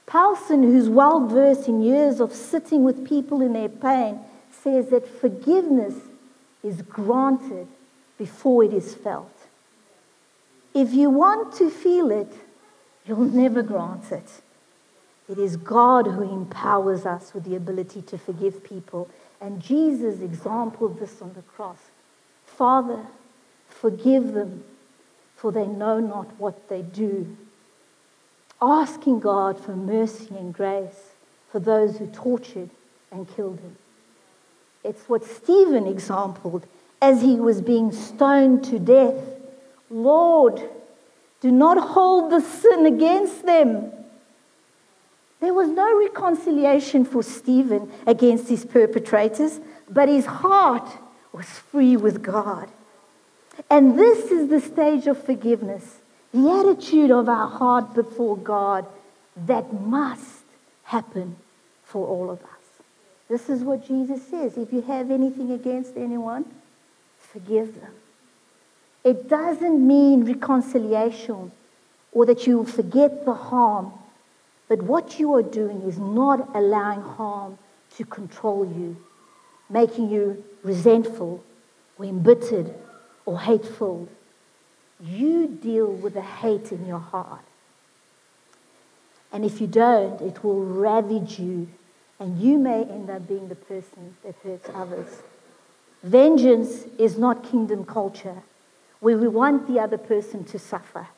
Powlison, 0.06 0.64
who's 0.64 0.88
well 0.88 1.26
versed 1.26 1.68
in 1.68 1.82
years 1.82 2.20
of 2.20 2.32
sitting 2.32 2.82
with 2.82 3.06
people 3.06 3.42
in 3.42 3.52
their 3.52 3.68
pain, 3.68 4.18
says 4.50 4.88
that 4.90 5.06
forgiveness 5.06 5.94
is 6.64 6.82
granted 6.82 7.68
before 8.16 8.64
it 8.64 8.72
is 8.72 8.94
felt. 8.94 9.32
If 10.78 10.94
you 10.94 11.10
want 11.10 11.54
to 11.54 11.70
feel 11.70 12.12
it, 12.12 12.32
you'll 13.04 13.24
never 13.24 13.62
grant 13.62 14.12
it. 14.12 14.30
It 15.28 15.36
is 15.36 15.56
God 15.56 16.06
who 16.06 16.22
empowers 16.22 17.04
us 17.04 17.34
with 17.34 17.42
the 17.42 17.56
ability 17.56 18.00
to 18.02 18.16
forgive 18.16 18.62
people. 18.62 19.10
And 19.40 19.60
Jesus 19.60 20.20
exampled 20.20 21.00
this 21.00 21.20
on 21.20 21.32
the 21.34 21.42
cross. 21.42 21.78
Father, 22.46 23.06
forgive 23.68 24.34
them, 24.34 24.62
for 25.34 25.50
they 25.50 25.66
know 25.66 25.98
not 25.98 26.38
what 26.38 26.68
they 26.68 26.82
do. 26.82 27.36
Asking 28.62 29.18
God 29.18 29.58
for 29.58 29.74
mercy 29.74 30.32
and 30.36 30.54
grace 30.54 31.10
for 31.50 31.58
those 31.58 31.98
who 31.98 32.06
tortured 32.06 32.70
and 33.10 33.28
killed 33.34 33.58
him. 33.58 33.76
It's 34.84 35.08
what 35.08 35.24
Stephen 35.24 35.88
exampled 35.88 36.66
as 37.02 37.20
he 37.22 37.34
was 37.34 37.62
being 37.62 37.90
stoned 37.90 38.62
to 38.66 38.78
death. 38.78 39.37
Lord, 39.90 40.62
do 41.40 41.50
not 41.50 41.78
hold 41.78 42.30
the 42.32 42.40
sin 42.40 42.86
against 42.86 43.46
them. 43.46 43.92
There 45.40 45.54
was 45.54 45.68
no 45.68 45.98
reconciliation 45.98 47.04
for 47.04 47.22
Stephen 47.22 47.90
against 48.06 48.48
his 48.48 48.64
perpetrators, 48.64 49.60
but 49.88 50.08
his 50.08 50.26
heart 50.26 50.88
was 51.32 51.46
free 51.46 51.96
with 51.96 52.22
God. 52.22 52.68
And 53.70 53.98
this 53.98 54.30
is 54.30 54.48
the 54.48 54.60
stage 54.60 55.06
of 55.06 55.22
forgiveness, 55.24 55.98
the 56.32 56.50
attitude 56.50 57.10
of 57.10 57.28
our 57.28 57.48
heart 57.48 57.94
before 57.94 58.36
God 58.36 58.86
that 59.46 59.72
must 59.80 60.42
happen 60.84 61.36
for 61.84 62.06
all 62.06 62.30
of 62.30 62.42
us. 62.42 62.48
This 63.28 63.48
is 63.48 63.62
what 63.62 63.86
Jesus 63.86 64.26
says. 64.26 64.56
If 64.56 64.72
you 64.72 64.82
have 64.82 65.10
anything 65.10 65.52
against 65.52 65.96
anyone, 65.96 66.44
forgive 67.20 67.80
them. 67.80 67.92
It 69.04 69.28
doesn't 69.28 69.86
mean 69.86 70.24
reconciliation 70.24 71.52
or 72.12 72.26
that 72.26 72.46
you 72.46 72.64
forget 72.64 73.24
the 73.24 73.34
harm 73.34 73.92
but 74.68 74.82
what 74.82 75.18
you 75.18 75.34
are 75.34 75.42
doing 75.42 75.82
is 75.82 75.98
not 75.98 76.54
allowing 76.54 77.00
harm 77.00 77.58
to 77.96 78.04
control 78.04 78.66
you, 78.66 78.96
making 79.70 80.10
you 80.10 80.44
resentful 80.62 81.42
or 81.98 82.04
embittered 82.04 82.74
or 83.24 83.40
hateful. 83.40 84.08
You 85.00 85.46
deal 85.48 85.86
with 85.86 86.14
the 86.14 86.22
hate 86.22 86.70
in 86.70 86.86
your 86.86 86.98
heart. 86.98 87.40
And 89.32 89.44
if 89.44 89.60
you 89.60 89.66
don't, 89.66 90.20
it 90.20 90.44
will 90.44 90.62
ravage 90.62 91.38
you, 91.38 91.68
and 92.20 92.38
you 92.40 92.58
may 92.58 92.82
end 92.82 93.08
up 93.08 93.26
being 93.26 93.48
the 93.48 93.54
person 93.54 94.16
that 94.24 94.34
hurts 94.42 94.68
others. 94.74 95.22
Vengeance 96.02 96.84
is 96.98 97.18
not 97.18 97.42
kingdom 97.42 97.84
culture, 97.84 98.42
where 99.00 99.16
we 99.16 99.28
want 99.28 99.66
the 99.66 99.80
other 99.80 99.98
person 99.98 100.44
to 100.44 100.58
suffer. 100.58 101.08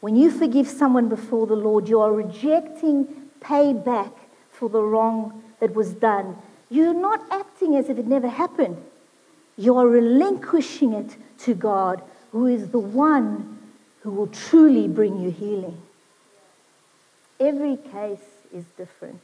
When 0.00 0.16
you 0.16 0.30
forgive 0.30 0.68
someone 0.68 1.08
before 1.08 1.46
the 1.46 1.56
Lord, 1.56 1.88
you 1.88 2.00
are 2.00 2.12
rejecting 2.12 3.06
payback 3.40 4.12
for 4.50 4.68
the 4.68 4.82
wrong 4.82 5.42
that 5.60 5.74
was 5.74 5.92
done. 5.92 6.36
You're 6.70 6.94
not 6.94 7.20
acting 7.30 7.76
as 7.76 7.88
if 7.88 7.98
it 7.98 8.06
never 8.06 8.28
happened. 8.28 8.76
You 9.56 9.76
are 9.78 9.86
relinquishing 9.86 10.92
it 10.92 11.16
to 11.40 11.54
God, 11.54 12.02
who 12.32 12.46
is 12.46 12.70
the 12.70 12.78
one 12.78 13.58
who 14.02 14.10
will 14.10 14.26
truly 14.26 14.88
bring 14.88 15.20
you 15.20 15.30
healing. 15.30 15.78
Every 17.40 17.76
case 17.76 18.24
is 18.52 18.64
different. 18.76 19.20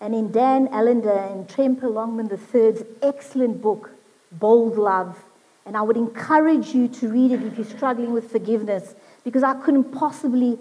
And 0.00 0.14
in 0.14 0.32
Dan 0.32 0.68
Allender 0.72 1.12
and 1.12 1.48
Tremper 1.48 1.88
Longman 1.88 2.30
III's 2.30 2.82
excellent 3.02 3.60
book, 3.60 3.90
Bold 4.32 4.78
Love, 4.78 5.18
and 5.66 5.76
I 5.76 5.82
would 5.82 5.96
encourage 5.96 6.74
you 6.74 6.88
to 6.88 7.08
read 7.08 7.32
it 7.32 7.42
if 7.42 7.56
you're 7.56 7.66
struggling 7.66 8.12
with 8.12 8.30
forgiveness 8.30 8.94
because 9.24 9.42
I 9.42 9.54
couldn't 9.54 9.92
possibly 9.92 10.58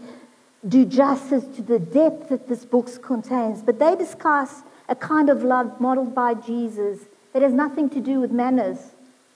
do 0.67 0.85
justice 0.85 1.45
to 1.55 1.61
the 1.61 1.79
depth 1.79 2.29
that 2.29 2.47
this 2.47 2.65
book 2.65 2.89
contains. 3.01 3.61
But 3.61 3.79
they 3.79 3.95
discuss 3.95 4.61
a 4.89 4.95
kind 4.95 5.29
of 5.29 5.43
love 5.43 5.79
modeled 5.79 6.13
by 6.13 6.33
Jesus 6.33 6.99
that 7.33 7.41
has 7.41 7.53
nothing 7.53 7.89
to 7.91 8.01
do 8.01 8.19
with 8.19 8.31
manners. 8.31 8.77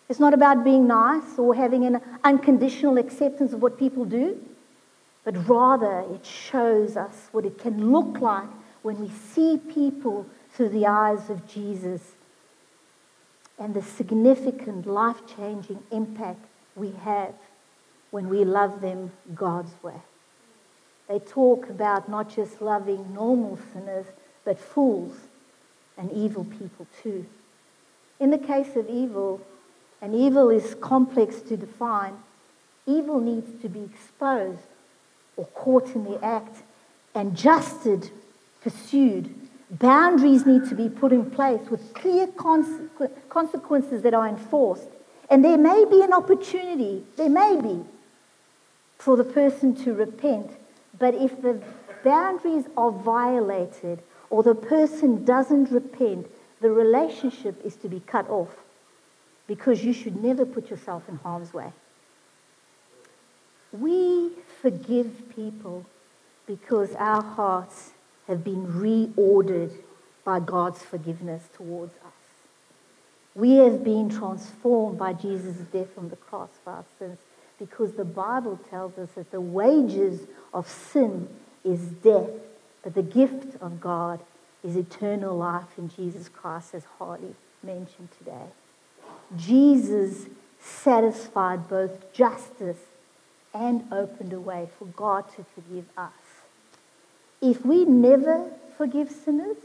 It's 0.10 0.20
not 0.20 0.34
about 0.34 0.64
being 0.64 0.88
nice 0.88 1.38
or 1.38 1.56
having 1.56 1.86
an 1.86 2.02
unconditional 2.24 2.98
acceptance 2.98 3.54
of 3.54 3.62
what 3.62 3.80
people 3.80 4.04
do, 4.06 4.38
but 5.24 5.48
rather 5.48 6.04
it 6.14 6.26
shows 6.26 6.98
us 6.98 7.30
what 7.32 7.46
it 7.46 7.58
can 7.58 7.92
look 7.92 8.20
like 8.20 8.50
when 8.82 9.00
we 9.00 9.10
see 9.10 9.58
people 9.74 10.26
through 10.52 10.70
the 10.70 10.86
eyes 10.86 11.30
of 11.30 11.48
Jesus. 11.48 12.02
And 13.60 13.74
the 13.74 13.82
significant 13.82 14.86
life 14.86 15.22
changing 15.36 15.80
impact 15.92 16.40
we 16.76 16.92
have 17.04 17.34
when 18.12 18.30
we 18.30 18.44
love 18.44 18.82
them 18.82 19.12
God's 19.34 19.72
way. 19.84 20.02
They 21.08 21.20
talk 21.20 21.70
about 21.70 22.10
not 22.10 22.34
just 22.34 22.62
loving 22.62 23.14
normal 23.14 23.60
sinners, 23.74 24.06
but 24.46 24.60
fools 24.60 25.16
and 25.98 26.12
evil 26.12 26.46
people 26.46 26.88
too. 27.02 27.26
In 28.20 28.30
the 28.32 28.38
case 28.38 28.76
of 28.76 28.90
evil, 28.90 29.42
and 30.02 30.14
evil 30.14 30.50
is 30.50 30.76
complex 30.76 31.40
to 31.42 31.56
define, 31.56 32.14
evil 32.86 33.20
needs 33.20 33.62
to 33.62 33.70
be 33.70 33.84
exposed 33.84 34.68
or 35.38 35.46
caught 35.46 35.96
in 35.96 36.04
the 36.04 36.24
act 36.24 36.58
and 37.16 37.36
justed, 37.36 38.10
pursued. 38.62 39.34
Boundaries 39.70 40.46
need 40.46 40.66
to 40.70 40.76
be 40.76 40.90
put 40.90 41.12
in 41.12 41.32
place 41.32 41.70
with 41.70 41.94
clear 41.94 42.28
consequences 42.28 44.02
that 44.04 44.14
are 44.14 44.28
enforced. 44.28 44.88
And 45.30 45.44
there 45.44 45.58
may 45.58 45.86
be 45.90 46.04
an 46.04 46.14
opportunity, 46.14 47.04
there 47.18 47.30
may 47.30 47.60
be, 47.60 47.84
for 49.00 49.18
the 49.18 49.24
person 49.24 49.76
to 49.84 49.94
repent. 49.94 50.52
But 51.00 51.16
if 51.16 51.42
the 51.42 51.62
boundaries 52.04 52.66
are 52.78 52.92
violated 52.92 54.04
or 54.30 54.44
the 54.44 54.54
person 54.54 55.26
doesn't 55.26 55.72
repent, 55.72 56.28
the 56.62 56.70
relationship 56.70 57.60
is 57.66 57.76
to 57.78 57.88
be 57.90 58.00
cut 58.02 58.30
off 58.30 58.56
because 59.48 59.84
you 59.84 59.94
should 59.94 60.24
never 60.24 60.46
put 60.46 60.70
yourself 60.70 61.10
in 61.10 61.16
harm's 61.18 61.54
way. 61.54 61.72
We 63.72 64.30
forgive 64.62 65.34
people 65.36 65.86
because 66.46 66.94
our 66.96 67.24
hearts 67.24 67.93
have 68.28 68.44
been 68.44 68.66
reordered 68.68 69.72
by 70.24 70.40
God's 70.40 70.82
forgiveness 70.82 71.44
towards 71.56 71.94
us. 71.98 72.14
We 73.36 73.56
have 73.56 73.84
been 73.84 74.10
transformed 74.10 74.98
by 74.98 75.14
Jesus' 75.14 75.58
death 75.72 75.98
on 75.98 76.10
the 76.10 76.16
cross 76.16 76.50
for 76.64 76.72
our 76.72 76.86
sins 77.00 77.18
because 77.60 77.94
the 77.94 78.06
Bible 78.06 78.60
tells 78.70 78.98
us 78.98 79.10
that 79.16 79.32
the 79.32 79.42
wages 79.42 80.22
of 80.54 80.70
sin 80.70 81.28
is 81.64 81.80
death, 81.80 82.30
but 82.84 82.94
the 82.94 83.04
gift 83.04 83.56
of 83.62 83.80
God 83.82 84.20
is 84.64 84.76
eternal 84.76 85.36
life 85.36 85.78
in 85.78 85.90
Jesus 85.90 86.30
Christ, 86.30 86.74
as 86.74 86.84
Harley 86.98 87.36
mentioned 87.64 88.10
today. 88.18 88.48
Jesus 89.36 90.26
satisfied 90.62 91.68
both 91.68 92.14
justice 92.14 92.78
and 93.54 93.86
opened 93.92 94.34
a 94.34 94.40
way 94.40 94.68
for 94.78 94.86
God 94.86 95.26
to 95.36 95.46
forgive 95.56 95.86
us. 95.98 96.12
If 97.44 97.66
we 97.66 97.84
never 97.84 98.50
forgive 98.78 99.12
sinners, 99.12 99.58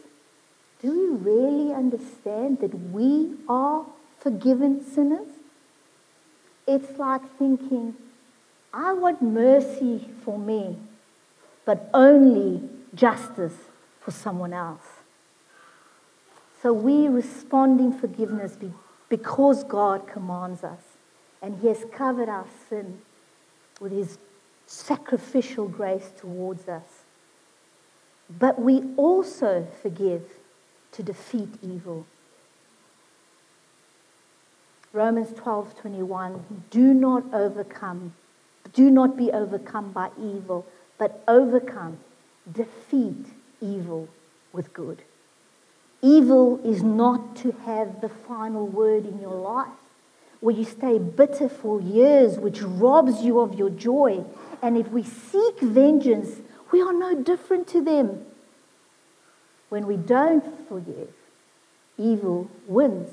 do 0.82 0.90
we 0.90 1.30
really 1.30 1.72
understand 1.72 2.58
that 2.58 2.74
we 2.74 3.36
are 3.48 3.86
forgiven 4.18 4.84
sinners? 4.84 5.28
It's 6.66 6.98
like 6.98 7.22
thinking, 7.38 7.94
I 8.74 8.94
want 8.94 9.22
mercy 9.22 10.08
for 10.24 10.36
me, 10.36 10.76
but 11.64 11.88
only 11.94 12.68
justice 12.96 13.54
for 14.00 14.10
someone 14.10 14.52
else. 14.52 14.98
So 16.60 16.72
we 16.72 17.06
respond 17.06 17.78
in 17.78 17.92
forgiveness 17.96 18.56
because 19.08 19.62
God 19.62 20.08
commands 20.08 20.64
us, 20.64 20.82
and 21.40 21.60
He 21.60 21.68
has 21.68 21.84
covered 21.92 22.28
our 22.28 22.46
sin 22.68 23.02
with 23.80 23.92
His 23.92 24.18
sacrificial 24.66 25.68
grace 25.68 26.10
towards 26.18 26.68
us. 26.68 26.97
But 28.28 28.60
we 28.60 28.82
also 28.96 29.66
forgive 29.82 30.22
to 30.92 31.02
defeat 31.02 31.48
evil. 31.62 32.06
Romans 34.92 35.32
12:21 35.32 36.42
Do 36.70 36.94
not 36.94 37.24
overcome 37.32 38.14
do 38.74 38.90
not 38.90 39.16
be 39.16 39.30
overcome 39.32 39.92
by 39.92 40.10
evil 40.18 40.66
but 40.98 41.22
overcome 41.26 41.98
defeat 42.50 43.26
evil 43.60 44.08
with 44.52 44.72
good. 44.72 45.02
Evil 46.02 46.60
is 46.64 46.82
not 46.82 47.36
to 47.36 47.52
have 47.64 48.00
the 48.00 48.08
final 48.08 48.66
word 48.66 49.06
in 49.06 49.20
your 49.20 49.34
life 49.34 49.68
where 50.40 50.54
you 50.54 50.64
stay 50.64 50.98
bitter 50.98 51.48
for 51.48 51.80
years 51.80 52.38
which 52.38 52.62
robs 52.62 53.22
you 53.22 53.40
of 53.40 53.54
your 53.54 53.70
joy 53.70 54.24
and 54.62 54.76
if 54.76 54.88
we 54.90 55.02
seek 55.02 55.60
vengeance 55.60 56.40
we 56.72 56.80
are 56.80 56.92
no 56.92 57.14
different 57.22 57.66
to 57.68 57.82
them. 57.82 58.24
When 59.68 59.86
we 59.86 59.96
don't 59.96 60.68
forgive 60.68 61.10
evil 61.98 62.50
wins 62.66 63.10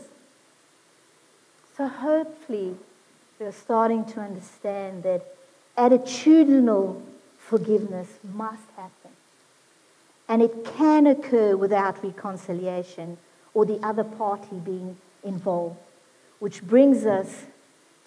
so 1.78 1.90
hopefully, 1.90 2.76
we're 3.38 3.52
starting 3.52 4.06
to 4.06 4.22
understand 4.22 5.04
that 5.04 5.26
attitudinal 5.78 7.02
forgiveness 7.38 8.08
must 8.34 8.64
happen. 8.78 9.12
And 10.30 10.42
it 10.42 10.64
can 10.78 11.06
occur 11.06 11.58
without 11.58 12.02
reconciliation 12.02 13.18
or 13.54 13.66
the 13.66 13.86
other 13.86 14.06
party 14.06 14.56
being 14.64 14.96
involved, 15.22 15.78
which 16.40 16.64
brings 16.64 17.06
us 17.06 17.44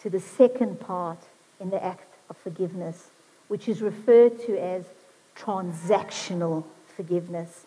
to 0.01 0.09
the 0.09 0.21
second 0.21 0.81
part 0.81 1.19
in 1.61 1.69
the 1.69 1.85
act 1.85 2.09
of 2.31 2.39
forgiveness, 2.39 3.09
which 3.49 3.69
is 3.69 3.83
referred 3.83 4.41
to 4.47 4.59
as 4.59 4.85
transactional 5.38 6.64
forgiveness. 6.96 7.64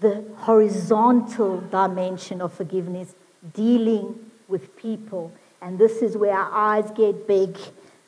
The 0.00 0.24
horizontal 0.38 1.60
dimension 1.60 2.40
of 2.40 2.52
forgiveness 2.52 3.14
dealing 3.54 4.30
with 4.48 4.76
people. 4.76 5.32
And 5.60 5.78
this 5.78 6.02
is 6.02 6.16
where 6.16 6.36
our 6.36 6.50
eyes 6.52 6.90
get 6.90 7.26
big 7.28 7.56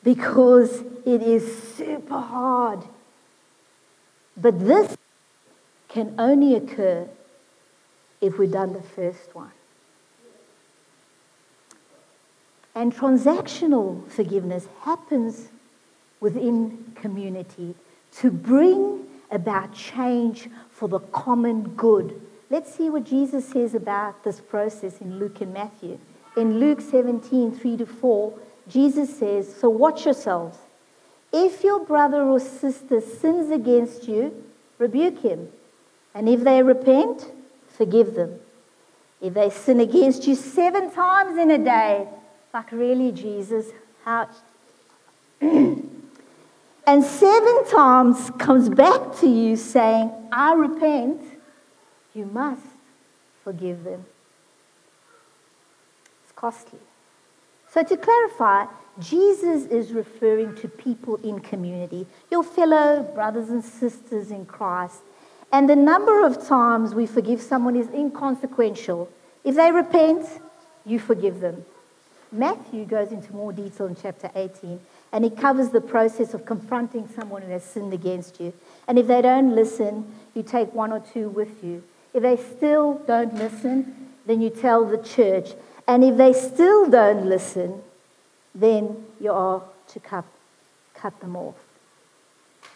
because 0.03 0.81
it 1.05 1.21
is 1.21 1.73
super 1.75 2.19
hard. 2.19 2.83
But 4.35 4.59
this 4.59 4.97
can 5.87 6.13
only 6.19 6.55
occur 6.55 7.07
if 8.19 8.37
we've 8.37 8.51
done 8.51 8.73
the 8.73 8.81
first 8.81 9.33
one. 9.33 9.51
And 12.73 12.93
transactional 12.93 14.05
forgiveness 14.09 14.67
happens 14.81 15.47
within 16.19 16.91
community 16.95 17.75
to 18.17 18.31
bring 18.31 19.07
about 19.31 19.73
change 19.73 20.49
for 20.69 20.87
the 20.87 20.99
common 20.99 21.63
good. 21.75 22.21
Let's 22.49 22.73
see 22.73 22.89
what 22.89 23.05
Jesus 23.05 23.47
says 23.47 23.73
about 23.75 24.23
this 24.23 24.39
process 24.39 25.01
in 25.01 25.19
Luke 25.19 25.41
and 25.41 25.53
Matthew 25.53 25.99
in 26.35 26.59
Luke 26.59 26.81
17, 26.81 27.57
3 27.57 27.77
to 27.77 27.85
4, 27.85 28.33
Jesus 28.67 29.17
says, 29.17 29.55
So 29.55 29.69
watch 29.69 30.05
yourselves. 30.05 30.57
If 31.31 31.63
your 31.63 31.83
brother 31.83 32.23
or 32.23 32.39
sister 32.39 33.01
sins 33.01 33.51
against 33.51 34.07
you, 34.07 34.43
rebuke 34.77 35.21
him. 35.21 35.49
And 36.13 36.29
if 36.29 36.41
they 36.41 36.63
repent, 36.63 37.25
forgive 37.69 38.15
them. 38.15 38.39
If 39.21 39.33
they 39.33 39.49
sin 39.49 39.79
against 39.79 40.27
you 40.27 40.35
seven 40.35 40.91
times 40.91 41.37
in 41.37 41.51
a 41.51 41.57
day, 41.57 42.07
like 42.53 42.71
really, 42.71 43.11
Jesus, 43.11 43.67
how. 44.03 44.29
And 46.87 47.03
seven 47.03 47.65
times 47.67 48.31
comes 48.37 48.69
back 48.69 49.15
to 49.19 49.27
you 49.27 49.55
saying, 49.55 50.11
I 50.31 50.53
repent, 50.53 51.21
you 52.13 52.25
must 52.25 52.61
forgive 53.43 53.83
them 53.83 54.05
It's 56.23 56.33
costly. 56.35 56.79
So, 57.71 57.83
to 57.83 57.97
clarify, 57.97 58.65
Jesus 58.99 59.65
is 59.65 59.91
referring 59.91 60.55
to 60.57 60.67
people 60.69 61.17
in 61.17 61.41
community, 61.41 62.07
your 62.31 62.43
fellow 62.43 63.03
brothers 63.03 63.49
and 63.49 63.63
sisters 63.63 64.31
in 64.31 64.45
Christ. 64.45 65.01
And 65.51 65.69
the 65.69 65.75
number 65.75 66.25
of 66.25 66.47
times 66.47 66.95
we 66.95 67.05
forgive 67.05 67.41
someone 67.41 67.75
is 67.75 67.89
inconsequential. 67.89 69.09
If 69.43 69.55
they 69.55 69.71
repent, 69.71 70.25
you 70.85 70.99
forgive 70.99 71.41
them. 71.41 71.65
Matthew 72.31 72.85
goes 72.85 73.11
into 73.11 73.33
more 73.33 73.53
detail 73.53 73.87
in 73.87 73.95
chapter 73.95 74.31
18, 74.35 74.79
and 75.11 75.23
it 75.23 75.37
covers 75.37 75.69
the 75.69 75.81
process 75.81 76.33
of 76.33 76.45
confronting 76.45 77.07
someone 77.15 77.41
who 77.41 77.51
has 77.51 77.63
sinned 77.63 77.93
against 77.93 78.39
you. 78.39 78.53
And 78.87 78.99
if 78.99 79.07
they 79.07 79.21
don't 79.21 79.55
listen, 79.55 80.13
you 80.33 80.43
take 80.43 80.73
one 80.73 80.91
or 80.91 80.99
two 80.99 81.29
with 81.29 81.63
you. 81.63 81.83
If 82.13 82.23
they 82.23 82.37
still 82.37 83.01
don't 83.07 83.35
listen, 83.35 84.09
then 84.25 84.41
you 84.41 84.49
tell 84.49 84.85
the 84.85 84.97
church. 84.97 85.49
And 85.87 86.03
if 86.03 86.17
they 86.17 86.33
still 86.33 86.89
don't 86.89 87.25
listen, 87.25 87.81
then 88.53 89.05
you 89.19 89.31
are 89.31 89.61
to 89.89 89.99
cut, 89.99 90.25
cut 90.93 91.19
them 91.19 91.35
off. 91.35 91.55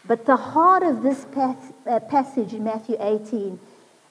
But 0.05 0.25
the 0.25 0.35
heart 0.35 0.83
of 0.83 1.03
this 1.03 1.25
uh, 1.35 1.99
passage 2.01 2.53
in 2.53 2.63
Matthew 2.63 2.97
18 2.99 3.59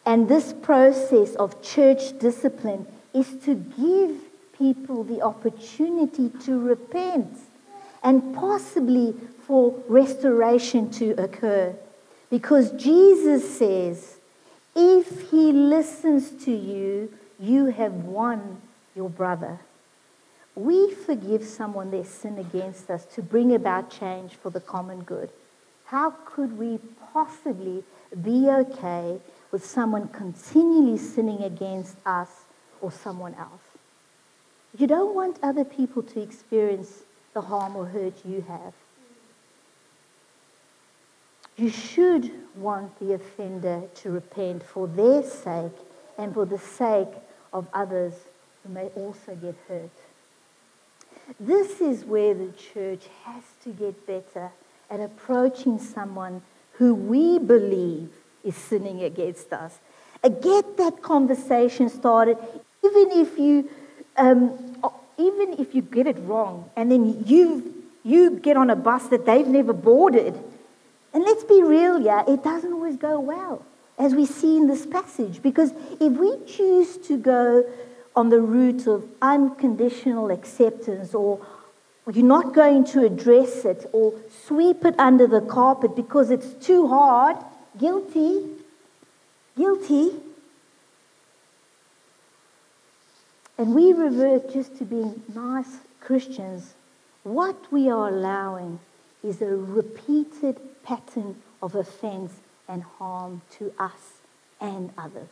and 0.04 0.28
this 0.28 0.52
process 0.52 1.34
of 1.34 1.62
church 1.62 2.18
discipline 2.18 2.86
is 3.14 3.28
to 3.44 3.54
give 3.54 4.16
people 4.56 5.04
the 5.04 5.22
opportunity 5.22 6.30
to 6.44 6.58
repent 6.58 7.38
and 8.02 8.34
possibly 8.34 9.14
for 9.46 9.82
restoration 9.88 10.90
to 10.90 11.12
occur. 11.12 11.74
Because 12.30 12.70
Jesus 12.72 13.58
says, 13.58 14.16
if 14.76 15.30
he 15.30 15.52
listens 15.52 16.30
to 16.44 16.52
you, 16.52 17.12
you 17.40 17.66
have 17.66 17.94
won 17.94 18.60
your 18.94 19.08
brother. 19.08 19.60
We 20.54 20.92
forgive 20.92 21.44
someone 21.44 21.90
their 21.90 22.04
sin 22.04 22.36
against 22.38 22.90
us 22.90 23.04
to 23.14 23.22
bring 23.22 23.54
about 23.54 23.90
change 23.90 24.34
for 24.34 24.50
the 24.50 24.60
common 24.60 25.02
good. 25.02 25.30
How 25.86 26.10
could 26.10 26.58
we 26.58 26.80
possibly 27.12 27.84
be 28.22 28.48
okay 28.48 29.20
with 29.50 29.64
someone 29.64 30.08
continually 30.08 30.98
sinning 30.98 31.42
against 31.42 31.96
us 32.04 32.28
or 32.80 32.92
someone 32.92 33.34
else? 33.34 33.62
You 34.76 34.86
don't 34.86 35.14
want 35.14 35.38
other 35.42 35.64
people 35.64 36.02
to 36.02 36.20
experience 36.20 37.02
the 37.34 37.40
harm 37.40 37.76
or 37.76 37.86
hurt 37.86 38.14
you 38.24 38.44
have. 38.48 38.74
You 41.56 41.70
should 41.70 42.30
want 42.54 42.98
the 43.00 43.14
offender 43.14 43.82
to 43.96 44.10
repent 44.10 44.62
for 44.62 44.86
their 44.86 45.22
sake 45.22 45.72
and 46.16 46.32
for 46.32 46.44
the 46.44 46.58
sake 46.58 47.08
of 47.52 47.66
others 47.72 48.14
who 48.62 48.72
may 48.72 48.86
also 48.94 49.34
get 49.34 49.56
hurt. 49.66 49.90
This 51.40 51.80
is 51.80 52.04
where 52.04 52.34
the 52.34 52.52
church 52.52 53.02
has 53.24 53.42
to 53.64 53.70
get 53.70 54.06
better 54.06 54.50
at 54.90 55.00
approaching 55.00 55.78
someone 55.78 56.42
who 56.72 56.94
we 56.94 57.38
believe 57.38 58.08
is 58.44 58.56
sinning 58.56 59.02
against 59.02 59.52
us. 59.52 59.78
Get 60.22 60.76
that 60.78 61.02
conversation 61.02 61.88
started, 61.88 62.38
even 62.84 63.10
if 63.12 63.38
you, 63.38 63.68
um, 64.16 64.67
even 65.18 65.54
if 65.58 65.74
you 65.74 65.82
get 65.82 66.06
it 66.06 66.16
wrong, 66.20 66.70
and 66.76 66.90
then 66.90 67.24
you 67.26 67.74
you 68.04 68.30
get 68.30 68.56
on 68.56 68.70
a 68.70 68.76
bus 68.76 69.08
that 69.08 69.26
they've 69.26 69.46
never 69.46 69.72
boarded. 69.72 70.34
And 71.12 71.24
let's 71.24 71.44
be 71.44 71.62
real, 71.62 72.00
yeah, 72.00 72.22
it 72.28 72.42
doesn't 72.44 72.72
always 72.72 72.96
go 72.96 73.18
well, 73.20 73.64
as 73.98 74.14
we 74.14 74.24
see 74.24 74.56
in 74.56 74.66
this 74.66 74.86
passage, 74.86 75.42
because 75.42 75.72
if 76.00 76.12
we 76.12 76.34
choose 76.46 76.96
to 77.08 77.16
go 77.16 77.64
on 78.14 78.30
the 78.30 78.40
route 78.40 78.86
of 78.86 79.04
unconditional 79.20 80.30
acceptance 80.30 81.14
or 81.14 81.44
you're 82.12 82.24
not 82.24 82.54
going 82.54 82.84
to 82.84 83.04
address 83.04 83.64
it 83.64 83.88
or 83.92 84.14
sweep 84.46 84.84
it 84.84 84.98
under 84.98 85.26
the 85.26 85.42
carpet 85.42 85.94
because 85.94 86.30
it's 86.30 86.52
too 86.64 86.88
hard. 86.88 87.36
Guilty. 87.78 88.46
Guilty. 89.56 90.12
And 93.58 93.74
we 93.74 93.92
revert 93.92 94.52
just 94.52 94.78
to 94.78 94.84
being 94.84 95.20
nice 95.34 95.78
Christians. 96.00 96.74
What 97.24 97.72
we 97.72 97.90
are 97.90 98.08
allowing 98.08 98.78
is 99.24 99.42
a 99.42 99.46
repeated 99.46 100.60
pattern 100.84 101.34
of 101.60 101.74
offense 101.74 102.32
and 102.68 102.84
harm 102.84 103.42
to 103.58 103.72
us 103.78 104.20
and 104.60 104.90
others. 104.96 105.28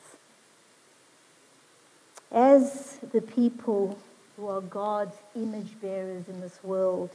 As 2.32 2.98
the 3.12 3.20
people 3.20 3.96
who 4.36 4.48
are 4.48 4.60
God's 4.60 5.16
image 5.36 5.80
bearers 5.80 6.28
in 6.28 6.40
this 6.40 6.58
world, 6.64 7.10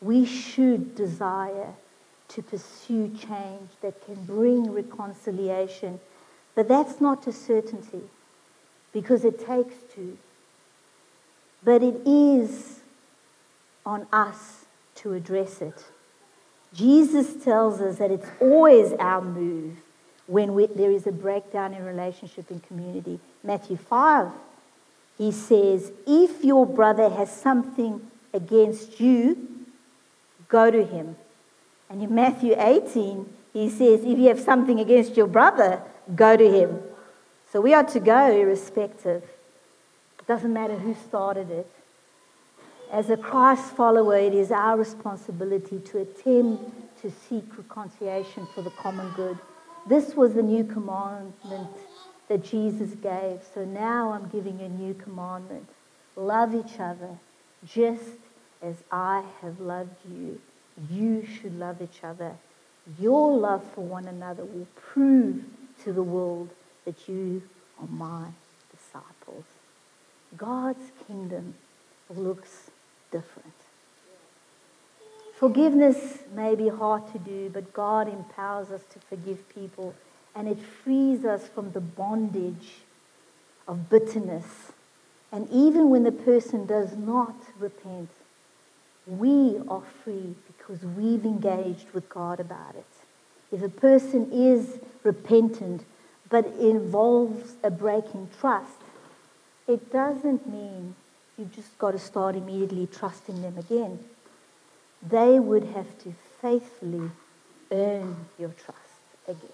we 0.00 0.24
should 0.24 0.94
desire 0.94 1.74
to 2.28 2.42
pursue 2.42 3.08
change 3.08 3.70
that 3.80 4.04
can 4.04 4.24
bring 4.24 4.70
reconciliation. 4.70 5.98
But 6.54 6.68
that's 6.68 7.00
not 7.00 7.26
a 7.26 7.32
certainty 7.32 8.02
because 8.92 9.24
it 9.24 9.44
takes 9.44 9.74
two. 9.94 10.16
But 11.66 11.82
it 11.82 12.00
is 12.06 12.80
on 13.84 14.06
us 14.10 14.64
to 14.96 15.12
address 15.12 15.60
it. 15.60 15.84
Jesus 16.72 17.44
tells 17.44 17.80
us 17.80 17.98
that 17.98 18.10
it's 18.10 18.30
always 18.40 18.94
our 18.94 19.20
move 19.20 19.76
when 20.26 20.54
we, 20.54 20.66
there 20.66 20.90
is 20.90 21.06
a 21.06 21.12
breakdown 21.12 21.74
in 21.74 21.84
relationship 21.84 22.50
and 22.50 22.62
community. 22.62 23.20
Matthew 23.44 23.76
5 23.76 24.30
he 25.18 25.32
says, 25.32 25.92
If 26.06 26.44
your 26.44 26.66
brother 26.66 27.08
has 27.08 27.30
something 27.30 28.00
against 28.32 29.00
you, 29.00 29.48
go 30.48 30.70
to 30.70 30.84
him. 30.84 31.16
And 31.88 32.02
in 32.02 32.14
Matthew 32.14 32.54
18, 32.56 33.26
he 33.52 33.70
says, 33.70 34.04
If 34.04 34.18
you 34.18 34.28
have 34.28 34.40
something 34.40 34.78
against 34.78 35.16
your 35.16 35.26
brother, 35.26 35.80
go 36.14 36.36
to 36.36 36.50
him. 36.50 36.80
So 37.52 37.60
we 37.60 37.72
are 37.72 37.84
to 37.84 38.00
go 38.00 38.30
irrespective. 38.30 39.22
Doesn't 40.26 40.52
matter 40.52 40.76
who 40.76 40.94
started 40.94 41.50
it. 41.50 41.70
As 42.92 43.10
a 43.10 43.16
Christ 43.16 43.74
follower, 43.76 44.16
it 44.16 44.34
is 44.34 44.50
our 44.50 44.76
responsibility 44.76 45.80
to 45.80 45.98
attempt 45.98 47.00
to 47.02 47.10
seek 47.10 47.44
reconciliation 47.56 48.46
for 48.54 48.62
the 48.62 48.70
common 48.70 49.10
good. 49.12 49.38
This 49.86 50.14
was 50.14 50.34
the 50.34 50.42
new 50.42 50.64
commandment 50.64 51.68
that 52.28 52.44
Jesus 52.44 52.90
gave. 52.90 53.40
So 53.54 53.64
now 53.64 54.12
I'm 54.12 54.28
giving 54.28 54.60
a 54.60 54.68
new 54.68 54.94
commandment 54.94 55.68
love 56.16 56.54
each 56.54 56.80
other 56.80 57.18
just 57.66 58.18
as 58.62 58.76
I 58.90 59.22
have 59.42 59.60
loved 59.60 59.96
you. 60.10 60.40
You 60.90 61.26
should 61.26 61.58
love 61.58 61.82
each 61.82 62.02
other. 62.02 62.32
Your 62.98 63.36
love 63.36 63.64
for 63.74 63.82
one 63.82 64.06
another 64.06 64.44
will 64.44 64.66
prove 64.76 65.44
to 65.84 65.92
the 65.92 66.02
world 66.02 66.50
that 66.84 67.08
you 67.08 67.42
are 67.80 67.86
disciples. 67.86 68.45
God's 70.36 70.90
kingdom 71.06 71.54
looks 72.10 72.70
different. 73.10 73.52
Forgiveness 75.38 76.18
may 76.34 76.54
be 76.54 76.68
hard 76.68 77.12
to 77.12 77.18
do, 77.18 77.50
but 77.52 77.72
God 77.72 78.08
empowers 78.08 78.70
us 78.70 78.82
to 78.92 78.98
forgive 79.00 79.48
people 79.54 79.94
and 80.34 80.48
it 80.48 80.58
frees 80.58 81.24
us 81.24 81.48
from 81.48 81.72
the 81.72 81.80
bondage 81.80 82.80
of 83.66 83.88
bitterness. 83.88 84.72
And 85.32 85.48
even 85.50 85.90
when 85.90 86.04
the 86.04 86.12
person 86.12 86.66
does 86.66 86.96
not 86.96 87.34
repent, 87.58 88.10
we 89.06 89.58
are 89.68 89.82
free 90.04 90.34
because 90.46 90.82
we've 90.84 91.24
engaged 91.24 91.90
with 91.92 92.08
God 92.08 92.38
about 92.38 92.74
it. 92.74 92.84
If 93.50 93.62
a 93.62 93.68
person 93.68 94.30
is 94.32 94.78
repentant 95.02 95.84
but 96.28 96.46
involves 96.58 97.54
a 97.62 97.70
break 97.70 98.04
in 98.14 98.28
trust, 98.40 98.72
it 99.68 99.92
doesn't 99.92 100.48
mean 100.48 100.94
you've 101.38 101.54
just 101.54 101.76
got 101.78 101.92
to 101.92 101.98
start 101.98 102.36
immediately 102.36 102.86
trusting 102.86 103.42
them 103.42 103.58
again. 103.58 103.98
They 105.02 105.38
would 105.38 105.64
have 105.64 105.98
to 106.04 106.14
faithfully 106.40 107.10
earn 107.70 108.16
your 108.38 108.50
trust 108.50 108.80
again. 109.26 109.50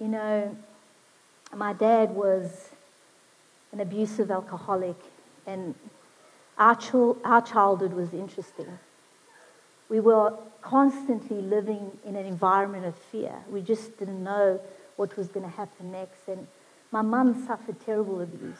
You 0.00 0.08
know, 0.08 0.56
my 1.54 1.72
dad 1.72 2.10
was 2.10 2.68
an 3.72 3.80
abusive 3.80 4.30
alcoholic, 4.30 4.96
and 5.46 5.74
our, 6.56 6.76
ch- 6.76 7.18
our 7.24 7.42
childhood 7.42 7.92
was 7.92 8.12
interesting. 8.12 8.78
We 9.88 10.00
were 10.00 10.34
constantly 10.62 11.40
living 11.40 11.90
in 12.04 12.16
an 12.16 12.26
environment 12.26 12.84
of 12.84 12.96
fear. 12.96 13.34
We 13.50 13.62
just 13.62 13.98
didn't 13.98 14.22
know 14.22 14.60
what 14.96 15.16
was 15.16 15.28
going 15.28 15.44
to 15.44 15.56
happen 15.56 15.92
next. 15.92 16.28
And 16.28 16.46
my 16.90 17.02
mum 17.02 17.46
suffered 17.46 17.76
terrible 17.84 18.20
abuse. 18.20 18.56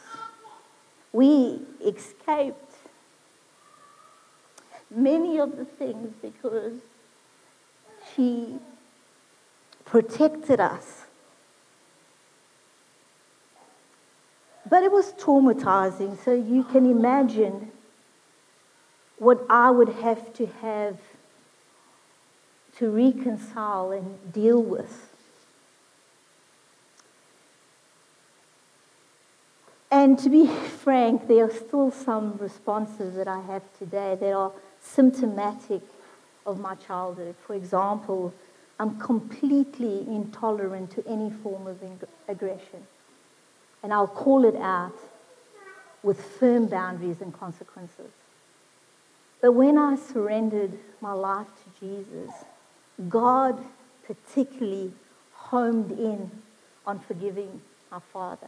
We 1.11 1.59
escaped 1.83 2.75
many 4.91 5.39
of 5.39 5.57
the 5.57 5.65
things 5.65 6.13
because 6.21 6.73
she 8.15 8.57
protected 9.85 10.59
us 10.59 11.03
But 14.69 14.83
it 14.83 14.91
was 14.91 15.13
traumatizing, 15.13 16.23
so 16.23 16.31
you 16.33 16.63
can 16.63 16.85
imagine 16.85 17.71
what 19.17 19.43
I 19.49 19.71
would 19.71 19.89
have 19.89 20.31
to 20.35 20.45
have 20.45 20.99
to 22.77 22.89
reconcile 22.89 23.91
and 23.91 24.31
deal 24.31 24.61
with. 24.61 25.08
And 29.91 30.19
to 30.19 30.29
be 30.29 30.47
frank, 30.83 31.27
there 31.27 31.45
are 31.45 31.53
still 31.53 31.91
some 31.91 32.37
responses 32.37 33.15
that 33.15 33.27
I 33.27 33.41
have 33.41 33.63
today 33.77 34.15
that 34.19 34.33
are 34.33 34.51
symptomatic 34.81 35.81
of 36.45 36.59
my 36.59 36.75
childhood. 36.75 37.35
For 37.45 37.55
example, 37.55 38.33
I'm 38.79 38.99
completely 38.99 40.07
intolerant 40.07 40.91
to 40.91 41.07
any 41.07 41.29
form 41.29 41.67
of 41.67 41.81
aggression 42.27 42.87
and 43.83 43.93
I'll 43.93 44.07
call 44.07 44.45
it 44.45 44.55
out 44.55 44.97
with 46.03 46.21
firm 46.21 46.67
boundaries 46.67 47.21
and 47.21 47.33
consequences. 47.33 48.11
But 49.41 49.53
when 49.53 49.77
I 49.77 49.95
surrendered 49.95 50.73
my 51.01 51.13
life 51.13 51.47
to 51.47 51.79
Jesus, 51.79 52.31
God 53.07 53.63
particularly 54.05 54.91
homed 55.33 55.91
in 55.91 56.31
on 56.85 56.99
forgiving 56.99 57.61
my 57.91 57.99
father. 57.99 58.47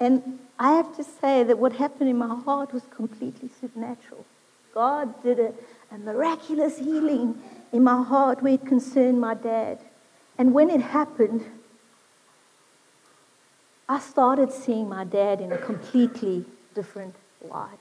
And 0.00 0.38
I 0.58 0.72
have 0.72 0.96
to 0.96 1.04
say 1.04 1.42
that 1.42 1.58
what 1.58 1.72
happened 1.72 2.10
in 2.10 2.18
my 2.18 2.34
heart 2.34 2.72
was 2.72 2.82
completely 2.94 3.50
supernatural. 3.60 4.24
God 4.74 5.22
did 5.22 5.38
a, 5.40 5.52
a 5.92 5.98
miraculous 5.98 6.78
healing 6.78 7.40
in 7.72 7.82
my 7.82 8.02
heart 8.02 8.42
where 8.42 8.54
it 8.54 8.66
concerned 8.66 9.20
my 9.20 9.34
dad. 9.34 9.78
And 10.36 10.54
when 10.54 10.70
it 10.70 10.80
happened, 10.80 11.44
I 13.88 13.98
started 13.98 14.52
seeing 14.52 14.88
my 14.88 15.04
dad 15.04 15.40
in 15.40 15.50
a 15.50 15.58
completely 15.58 16.44
different 16.74 17.14
light. 17.42 17.78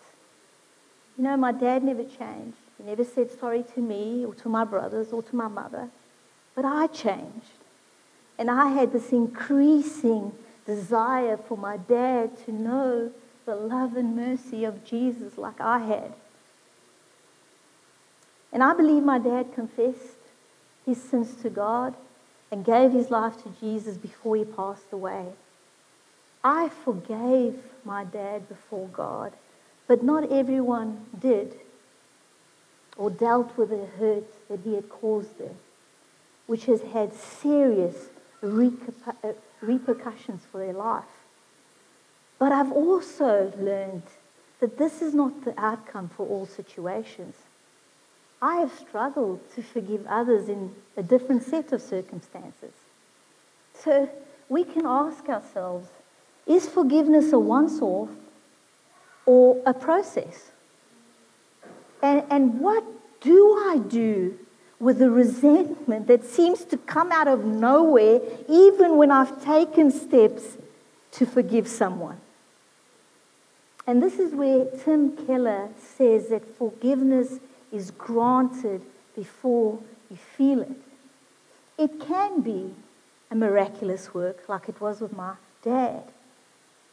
You 1.17 1.23
know, 1.25 1.38
my 1.38 1.51
dad 1.51 1.84
never 1.84 2.03
changed. 2.03 2.58
He 2.77 2.84
never 2.84 3.03
said 3.03 3.32
sorry 3.32 3.63
to 3.75 3.80
me 3.82 4.25
or 4.25 4.34
to 4.36 4.49
my 4.49 4.63
brothers 4.63 5.12
or 5.12 5.21
to 5.23 5.36
my 5.36 5.47
mother. 5.47 5.89
But 6.56 6.65
I 6.65 6.88
changed. 6.88 7.58
And 8.39 8.49
I 8.49 8.69
had 8.69 8.93
this 8.93 9.12
increasing 9.12 10.32
desire 10.67 11.38
for 11.38 11.58
my 11.58 11.77
dad 11.77 12.38
to 12.45 12.51
know 12.51 13.12
the 13.45 13.56
love 13.56 13.95
and 13.95 14.15
mercy 14.15 14.65
of 14.65 14.86
Jesus 14.86 15.38
like 15.38 15.60
I 15.60 15.80
had. 15.80 16.13
And 18.53 18.62
I 18.62 18.73
believe 18.73 19.03
my 19.03 19.17
dad 19.17 19.53
confessed 19.56 20.19
his 20.86 21.01
sins 21.01 21.34
to 21.41 21.49
God 21.49 21.95
and 22.51 22.65
gave 22.65 22.91
his 22.91 23.10
life 23.10 23.41
to 23.43 23.49
Jesus 23.60 23.97
before 23.97 24.36
he 24.36 24.45
passed 24.45 24.91
away. 24.91 25.27
I 26.43 26.69
forgave 26.69 27.56
my 27.84 28.03
dad 28.03 28.47
before 28.47 28.88
God, 28.89 29.34
but 29.88 30.03
not 30.03 30.32
everyone 30.32 31.06
did 31.17 31.53
or 32.97 33.10
dealt 33.10 33.58
with 33.58 33.69
the 33.69 33.86
hurt 33.99 34.47
that 34.49 34.60
he 34.63 34.75
had 34.75 34.89
caused 34.89 35.38
them, 35.38 35.56
which 36.45 36.65
has 36.65 36.82
had 36.82 37.13
serious 37.13 38.08
uh, 38.41 39.34
repercussions 39.62 40.41
for 40.52 40.60
their 40.60 40.74
life. 40.74 41.04
But 42.39 42.52
I've 42.52 42.72
also 42.72 43.52
learned 43.58 44.04
that 44.60 44.78
this 44.78 45.02
is 45.02 45.13
not 45.13 45.43
the 45.46 45.60
outcome 45.60 46.10
for 46.10 46.26
all 46.28 46.46
situations. 46.46 47.36
I 48.41 48.58
have 48.58 48.72
struggled 48.78 49.39
to 49.56 49.63
forgive 49.63 50.06
others 50.08 50.48
in 50.48 50.74
a 50.96 51.04
different 51.04 51.43
set 51.43 51.72
of 51.72 51.82
circumstances. 51.82 52.74
So 53.74 54.10
we 54.50 54.63
can 54.63 54.86
ask 54.86 55.28
ourselves 55.28 55.89
is 56.46 56.67
forgiveness 56.67 57.34
a 57.34 57.39
once 57.39 57.82
off 57.82 58.10
or 59.26 59.62
a 59.65 59.74
process? 59.74 60.52
And, 62.02 62.24
and 62.30 62.60
what 62.60 62.84
do 63.22 63.58
I 63.70 63.80
do 63.80 64.39
with 64.80 65.02
a 65.02 65.10
resentment 65.10 66.08
that 66.08 66.24
seems 66.24 66.63
to 66.66 66.78
come 66.78 67.12
out 67.12 67.28
of 67.28 67.44
nowhere, 67.44 68.20
even 68.48 68.98
when 68.98 69.12
I've 69.12 69.44
taken 69.44 69.92
steps 69.92 70.58
to 71.13 71.26
forgive 71.26 71.68
someone. 71.68 72.18
And 73.88 74.04
this 74.04 74.20
is 74.20 74.34
where 74.34 74.66
Tim 74.84 75.16
Keller 75.26 75.70
says 75.80 76.28
that 76.30 76.46
forgiveness 76.58 77.40
is 77.72 77.92
granted 77.92 78.82
before 79.16 79.80
you 80.12 80.18
feel 80.18 80.62
it. 80.62 80.76
It 81.78 82.00
can 82.00 82.42
be 82.42 82.74
a 83.32 83.36
miraculous 83.36 84.13
work, 84.13 84.48
like 84.48 84.70
it 84.70 84.80
was 84.80 85.02
with 85.02 85.13
my 85.13 85.34
dad, 85.63 86.04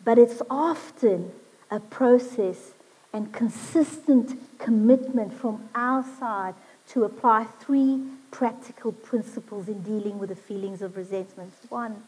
but 0.03 0.19
it's 0.19 0.41
often 0.49 1.33
a 1.71 1.81
process 1.81 2.73
and 3.13 3.33
consistent 3.33 4.39
commitment 4.59 5.33
from 5.33 5.69
our 5.75 6.05
side 6.19 6.55
to 6.91 7.05
apply 7.05 7.47
three 7.61 8.03
practical 8.31 8.93
principles 8.93 9.69
in 9.69 9.83
dealing 9.83 10.19
with 10.19 10.29
the 10.29 10.37
feelings 10.37 10.83
of 10.83 10.97
resentment. 10.97 11.53
One, 11.69 12.03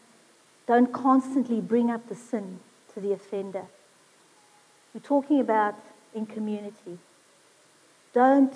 don't 0.67 0.91
constantly 0.91 1.61
bring 1.61 1.89
up 1.89 2.09
the 2.09 2.15
sin 2.15 2.59
to 2.93 2.99
the 2.99 3.13
offender. 3.13 3.63
We're 4.93 5.01
talking 5.01 5.39
about 5.39 5.75
in 6.13 6.25
community. 6.25 6.97
Don't 8.13 8.53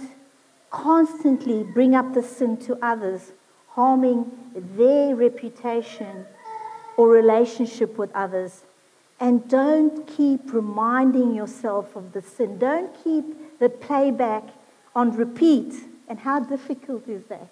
constantly 0.69 1.63
bring 1.63 1.95
up 1.95 2.13
the 2.13 2.23
sin 2.23 2.57
to 2.57 2.77
others, 2.81 3.31
harming 3.69 4.31
their 4.53 5.15
reputation 5.15 6.25
or 6.97 7.07
relationship 7.07 7.97
with 7.97 8.11
others. 8.13 8.61
And 9.19 9.47
don't 9.47 10.07
keep 10.07 10.51
reminding 10.51 11.35
yourself 11.35 11.95
of 11.95 12.13
the 12.13 12.21
sin. 12.21 12.57
Don't 12.57 12.91
keep 13.03 13.59
the 13.59 13.69
playback 13.69 14.43
on 14.95 15.15
repeat 15.15 15.75
and 16.11 16.19
how 16.19 16.41
difficult 16.41 17.07
is 17.07 17.23
that? 17.27 17.47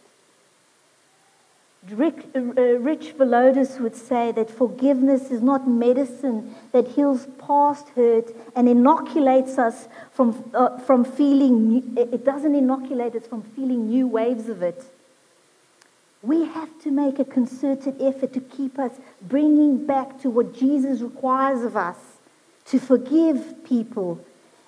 Rick, 1.92 2.26
uh, 2.36 2.42
Rich 2.42 3.18
Villodas 3.18 3.80
would 3.80 3.96
say 3.96 4.34
that 4.34 4.52
forgiveness 4.52 5.32
is 5.32 5.42
not 5.42 5.66
medicine 5.66 6.54
that 6.74 6.90
heals 6.90 7.26
past 7.38 7.88
hurt 7.96 8.26
and 8.58 8.68
inoculates 8.68 9.58
us 9.58 9.88
from, 10.12 10.52
uh, 10.54 10.78
from 10.80 11.06
feeling, 11.06 11.70
new, 11.70 11.84
it 11.96 12.26
doesn't 12.26 12.54
inoculate 12.54 13.16
us 13.16 13.26
from 13.28 13.44
feeling 13.44 13.88
new 13.88 14.08
waves 14.08 14.50
of 14.50 14.62
it. 14.62 14.84
We 16.22 16.44
have 16.44 16.82
to 16.84 16.92
make 16.92 17.18
a 17.18 17.24
concerted 17.24 17.96
effort 18.02 18.34
to 18.34 18.42
keep 18.42 18.78
us 18.78 18.92
bringing 19.22 19.86
back 19.86 20.22
to 20.24 20.30
what 20.30 20.54
Jesus 20.54 21.00
requires 21.00 21.64
of 21.64 21.78
us 21.78 21.96
to 22.66 22.78
forgive 22.78 23.64
people. 23.64 24.20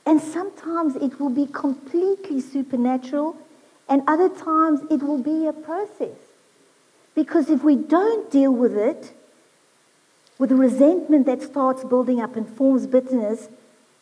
And 0.06 0.22
sometimes 0.22 0.96
it 0.96 1.20
will 1.20 1.30
be 1.30 1.46
completely 1.46 2.40
supernatural 2.40 3.36
and 3.92 4.04
other 4.08 4.30
times 4.30 4.80
it 4.90 5.04
will 5.04 5.22
be 5.22 5.46
a 5.46 5.52
process. 5.54 6.16
Because 7.14 7.50
if 7.50 7.62
we 7.62 7.76
don't 7.76 8.32
deal 8.32 8.54
with 8.54 8.78
it, 8.78 9.12
with 10.40 10.50
the 10.50 10.56
resentment 10.56 11.26
that 11.26 11.42
starts 11.42 11.84
building 11.84 12.22
up 12.22 12.38
and 12.38 12.48
forms 12.48 12.88
bitterness, 12.88 13.50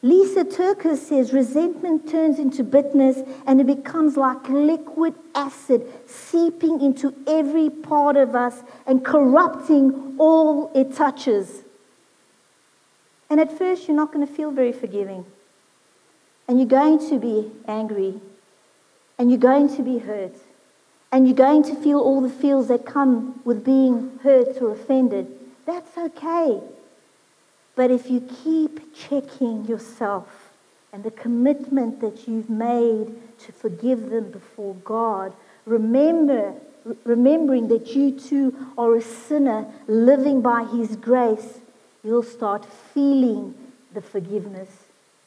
Lysa 0.04 0.44
TerKeurst 0.44 1.00
says 1.00 1.34
resentment 1.34 2.08
turns 2.08 2.38
into 2.38 2.64
bitterness 2.64 3.18
and 3.48 3.60
it 3.60 3.66
becomes 3.66 4.16
like 4.16 4.48
liquid 4.48 5.16
acid 5.34 5.82
seeping 6.06 6.82
into 6.82 7.12
every 7.26 7.72
part 7.72 8.16
of 8.16 8.36
us 8.36 8.62
and 8.86 9.04
corrupting 9.04 10.16
all 10.20 10.72
it 10.76 10.96
touches. 10.96 11.64
And 13.28 13.40
at 13.40 13.58
first, 13.58 13.88
you're 13.88 13.98
not 13.98 14.14
going 14.14 14.26
to 14.26 14.32
feel 14.32 14.52
very 14.52 14.72
forgiving. 14.72 15.26
And 16.48 16.60
you're 16.60 16.68
going 16.68 17.00
to 17.10 17.18
be 17.18 17.52
angry 17.68 18.22
and 19.20 19.30
you're 19.30 19.38
going 19.38 19.76
to 19.76 19.84
be 19.84 19.98
hurt. 20.00 20.34
And 21.12 21.28
you're 21.28 21.36
going 21.36 21.64
to 21.64 21.76
feel 21.76 22.00
all 22.00 22.22
the 22.22 22.30
feels 22.30 22.70
that 22.70 22.86
come 22.86 23.42
with 23.44 23.66
being 23.66 24.20
hurt 24.24 24.62
or 24.62 24.72
offended. 24.72 25.28
That's 25.66 25.98
okay. 25.98 26.62
But 27.76 27.92
if 27.92 28.10
you 28.10 28.22
keep 28.44 28.96
checking 28.96 29.66
yourself 29.66 30.52
and 30.94 31.04
the 31.04 31.12
commitment 31.12 32.00
that 32.02 32.28
you've 32.28 32.50
made 32.50 33.08
to 33.40 33.52
forgive 33.52 34.10
them 34.10 34.32
before 34.32 34.76
God, 34.84 35.34
remember, 35.66 36.54
remembering 37.04 37.68
that 37.70 37.96
you 37.96 38.18
too 38.18 38.56
are 38.78 38.96
a 38.96 39.02
sinner 39.02 39.66
living 39.88 40.42
by 40.42 40.64
His 40.64 40.96
grace, 40.96 41.60
you'll 42.04 42.24
start 42.24 42.66
feeling 42.66 43.56
the 43.94 44.02
forgiveness 44.02 44.70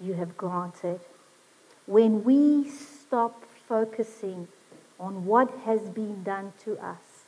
you 0.00 0.14
have 0.14 0.36
granted. 0.36 1.00
When 1.86 2.22
we 2.24 2.70
stop 2.70 3.42
focusing 3.68 4.48
on 4.98 5.26
what 5.26 5.50
has 5.64 5.80
been 5.80 6.22
done 6.22 6.52
to 6.64 6.78
us 6.78 7.24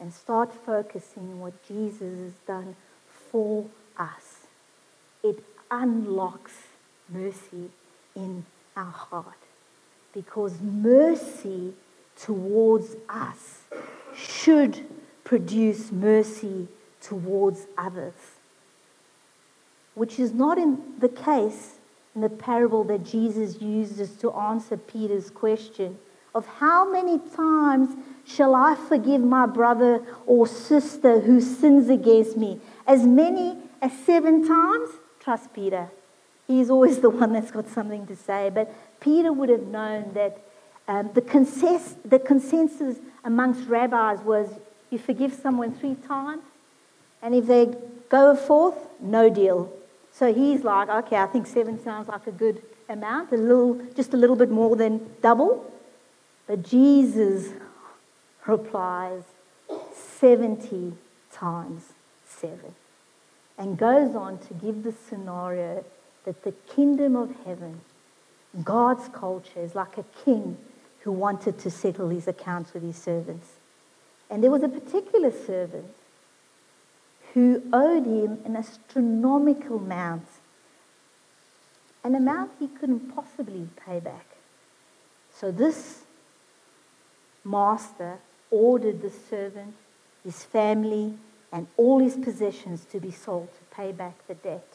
and 0.00 0.12
start 0.12 0.52
focusing 0.52 1.24
on 1.24 1.40
what 1.40 1.66
Jesus 1.66 2.00
has 2.00 2.32
done 2.46 2.76
for 3.30 3.66
us. 3.98 4.46
It 5.22 5.42
unlocks 5.70 6.52
mercy 7.08 7.70
in 8.14 8.44
our 8.76 8.84
heart 8.90 9.38
because 10.12 10.60
mercy 10.60 11.72
towards 12.18 12.96
us 13.08 13.62
should 14.14 14.84
produce 15.24 15.92
mercy 15.92 16.68
towards 17.02 17.66
others, 17.76 18.14
which 19.94 20.18
is 20.18 20.32
not 20.32 20.58
in 20.58 20.78
the 20.98 21.08
case 21.08 21.75
the 22.22 22.28
parable 22.28 22.84
that 22.84 23.04
Jesus 23.04 23.60
uses 23.60 24.10
to 24.16 24.32
answer 24.32 24.76
Peter's 24.76 25.30
question 25.30 25.98
of 26.34 26.46
how 26.46 26.90
many 26.90 27.18
times 27.34 27.96
shall 28.26 28.54
I 28.54 28.74
forgive 28.74 29.22
my 29.22 29.46
brother 29.46 30.02
or 30.26 30.46
sister 30.46 31.20
who 31.20 31.40
sins 31.40 31.88
against 31.88 32.36
me? 32.36 32.60
As 32.86 33.04
many 33.04 33.56
as 33.80 33.92
seven 34.04 34.46
times? 34.46 34.90
Trust 35.20 35.52
Peter. 35.54 35.88
He's 36.46 36.70
always 36.70 37.00
the 37.00 37.10
one 37.10 37.32
that's 37.32 37.50
got 37.50 37.68
something 37.68 38.06
to 38.06 38.16
say. 38.16 38.50
But 38.52 38.72
Peter 39.00 39.32
would 39.32 39.48
have 39.48 39.66
known 39.66 40.12
that 40.14 40.38
um, 40.88 41.10
the, 41.14 41.22
consens- 41.22 41.96
the 42.04 42.18
consensus 42.18 42.98
amongst 43.24 43.68
rabbis 43.68 44.20
was 44.20 44.48
you 44.90 44.98
forgive 44.98 45.34
someone 45.34 45.72
three 45.72 45.96
times, 46.06 46.44
and 47.20 47.34
if 47.34 47.46
they 47.46 47.74
go 48.08 48.30
a 48.30 48.36
fourth, 48.36 48.76
no 49.00 49.28
deal. 49.28 49.72
So 50.18 50.32
he's 50.32 50.64
like, 50.64 50.88
okay, 50.88 51.16
I 51.16 51.26
think 51.26 51.46
seven 51.46 51.82
sounds 51.82 52.08
like 52.08 52.26
a 52.26 52.32
good 52.32 52.62
amount, 52.88 53.32
a 53.32 53.36
little, 53.36 53.74
just 53.94 54.14
a 54.14 54.16
little 54.16 54.36
bit 54.36 54.50
more 54.50 54.74
than 54.74 55.10
double. 55.20 55.70
But 56.46 56.62
Jesus 56.62 57.50
replies 58.46 59.24
70 59.94 60.94
times 61.32 61.82
seven 62.26 62.74
and 63.58 63.76
goes 63.76 64.14
on 64.14 64.38
to 64.38 64.54
give 64.54 64.84
the 64.84 64.92
scenario 64.92 65.84
that 66.24 66.44
the 66.44 66.52
kingdom 66.52 67.14
of 67.14 67.34
heaven, 67.44 67.82
God's 68.64 69.08
culture, 69.08 69.60
is 69.60 69.74
like 69.74 69.98
a 69.98 70.04
king 70.24 70.56
who 71.00 71.12
wanted 71.12 71.58
to 71.58 71.70
settle 71.70 72.08
his 72.08 72.26
accounts 72.26 72.72
with 72.72 72.82
his 72.82 72.96
servants. 72.96 73.48
And 74.30 74.42
there 74.42 74.50
was 74.50 74.62
a 74.62 74.68
particular 74.68 75.30
servant 75.30 75.92
who 77.36 77.62
owed 77.70 78.06
him 78.06 78.38
an 78.46 78.56
astronomical 78.56 79.76
amount, 79.76 80.26
an 82.02 82.14
amount 82.14 82.50
he 82.58 82.66
couldn't 82.66 83.14
possibly 83.14 83.68
pay 83.84 84.00
back. 84.00 84.24
So 85.34 85.52
this 85.52 86.00
master 87.44 88.16
ordered 88.50 89.02
the 89.02 89.10
servant, 89.10 89.74
his 90.24 90.44
family, 90.44 91.12
and 91.52 91.66
all 91.76 91.98
his 91.98 92.16
possessions 92.16 92.86
to 92.86 93.00
be 93.00 93.10
sold 93.10 93.48
to 93.48 93.76
pay 93.76 93.92
back 93.92 94.14
the 94.26 94.34
debt. 94.36 94.66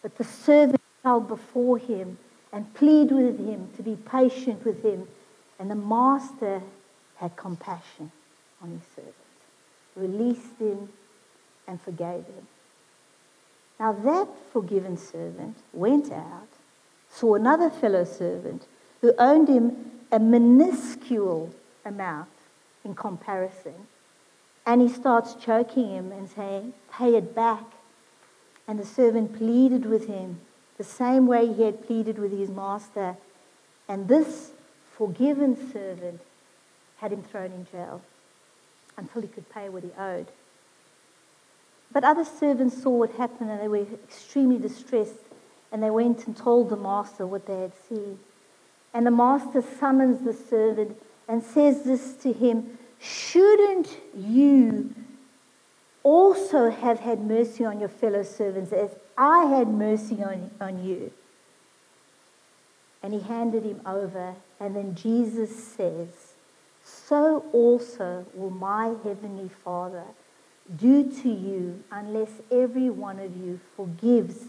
But 0.00 0.16
the 0.16 0.24
servant 0.24 0.80
fell 1.02 1.20
before 1.20 1.76
him 1.76 2.16
and 2.54 2.72
pleaded 2.72 3.12
with 3.12 3.38
him 3.38 3.68
to 3.76 3.82
be 3.82 3.96
patient 3.96 4.64
with 4.64 4.82
him. 4.82 5.06
And 5.58 5.70
the 5.70 5.74
master 5.74 6.62
had 7.16 7.36
compassion 7.36 8.12
on 8.62 8.70
his 8.70 8.80
servant, 8.94 9.14
released 9.94 10.58
him, 10.58 10.88
and 11.66 11.80
forgave 11.80 12.24
him. 12.24 12.46
Now 13.78 13.92
that 13.92 14.28
forgiven 14.52 14.96
servant 14.96 15.56
went 15.72 16.10
out, 16.10 16.48
saw 17.10 17.34
another 17.34 17.70
fellow 17.70 18.04
servant 18.04 18.66
who 19.00 19.12
owned 19.18 19.48
him 19.48 19.90
a 20.10 20.18
minuscule 20.18 21.52
amount 21.84 22.28
in 22.84 22.94
comparison. 22.94 23.74
And 24.64 24.80
he 24.80 24.88
starts 24.88 25.34
choking 25.34 25.90
him 25.90 26.12
and 26.12 26.28
saying, 26.28 26.74
Pay 26.92 27.14
it 27.16 27.34
back. 27.34 27.64
And 28.66 28.78
the 28.78 28.86
servant 28.86 29.36
pleaded 29.36 29.86
with 29.86 30.08
him 30.08 30.40
the 30.76 30.84
same 30.84 31.26
way 31.26 31.52
he 31.52 31.62
had 31.62 31.86
pleaded 31.86 32.18
with 32.18 32.36
his 32.36 32.50
master. 32.50 33.16
And 33.88 34.08
this 34.08 34.50
forgiven 34.96 35.72
servant 35.72 36.20
had 36.98 37.12
him 37.12 37.22
thrown 37.22 37.52
in 37.52 37.66
jail 37.70 38.02
until 38.96 39.22
he 39.22 39.28
could 39.28 39.48
pay 39.50 39.68
what 39.68 39.84
he 39.84 39.90
owed. 39.98 40.26
But 41.92 42.04
other 42.04 42.24
servants 42.24 42.82
saw 42.82 42.90
what 42.90 43.12
happened 43.12 43.50
and 43.50 43.60
they 43.60 43.68
were 43.68 43.86
extremely 44.04 44.58
distressed 44.58 45.14
and 45.72 45.82
they 45.82 45.90
went 45.90 46.26
and 46.26 46.36
told 46.36 46.70
the 46.70 46.76
master 46.76 47.26
what 47.26 47.46
they 47.46 47.60
had 47.60 47.72
seen. 47.88 48.18
And 48.92 49.06
the 49.06 49.10
master 49.10 49.62
summons 49.78 50.24
the 50.24 50.32
servant 50.32 50.96
and 51.28 51.42
says 51.42 51.82
this 51.82 52.14
to 52.22 52.32
him 52.32 52.78
Shouldn't 53.00 53.88
you 54.16 54.94
also 56.02 56.70
have 56.70 57.00
had 57.00 57.20
mercy 57.20 57.64
on 57.64 57.80
your 57.80 57.88
fellow 57.88 58.22
servants 58.22 58.72
as 58.72 58.90
I 59.18 59.44
had 59.46 59.68
mercy 59.68 60.22
on, 60.22 60.50
on 60.60 60.84
you? 60.84 61.12
And 63.02 63.12
he 63.12 63.20
handed 63.20 63.64
him 63.64 63.80
over. 63.84 64.34
And 64.58 64.74
then 64.74 64.94
Jesus 64.94 65.64
says, 65.64 66.08
So 66.84 67.44
also 67.52 68.24
will 68.34 68.50
my 68.50 68.94
heavenly 69.04 69.48
Father 69.48 70.04
do 70.74 71.10
to 71.22 71.28
you 71.28 71.82
unless 71.90 72.30
every 72.50 72.90
one 72.90 73.18
of 73.18 73.36
you 73.36 73.60
forgives 73.76 74.44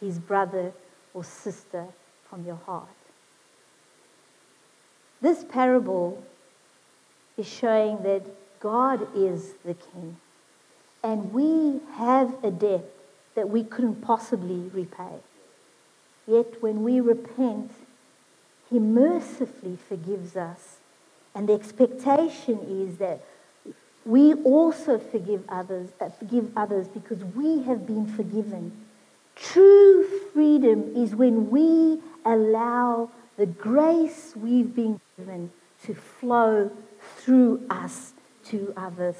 his 0.00 0.18
brother 0.18 0.72
or 1.14 1.24
sister 1.24 1.86
from 2.28 2.44
your 2.44 2.56
heart. 2.66 2.88
This 5.20 5.44
parable 5.44 6.22
is 7.38 7.48
showing 7.48 8.02
that 8.02 8.22
God 8.60 9.06
is 9.16 9.52
the 9.64 9.74
king. 9.74 10.16
And 11.02 11.32
we 11.32 11.80
have 11.94 12.32
a 12.44 12.50
debt 12.50 12.84
that 13.34 13.48
we 13.48 13.64
couldn't 13.64 14.02
possibly 14.02 14.70
repay. 14.72 15.20
Yet 16.26 16.62
when 16.62 16.82
we 16.82 17.00
repent, 17.00 17.72
he 18.70 18.78
mercifully 18.78 19.76
forgives 19.88 20.36
us. 20.36 20.78
And 21.34 21.48
the 21.48 21.54
expectation 21.54 22.58
is 22.68 22.98
that 22.98 23.22
we 24.04 24.34
also 24.34 24.98
forgive 24.98 25.44
others, 25.48 25.90
uh, 26.00 26.08
forgive 26.10 26.50
others 26.56 26.88
because 26.88 27.22
we 27.36 27.62
have 27.62 27.86
been 27.86 28.06
forgiven. 28.06 28.72
True 29.36 30.04
freedom 30.32 30.94
is 30.96 31.14
when 31.14 31.50
we 31.50 32.00
allow 32.24 33.10
the 33.36 33.46
grace 33.46 34.32
we've 34.36 34.74
been 34.74 35.00
given 35.16 35.50
to 35.84 35.94
flow 35.94 36.70
through 37.18 37.64
us 37.70 38.12
to 38.46 38.74
others. 38.76 39.16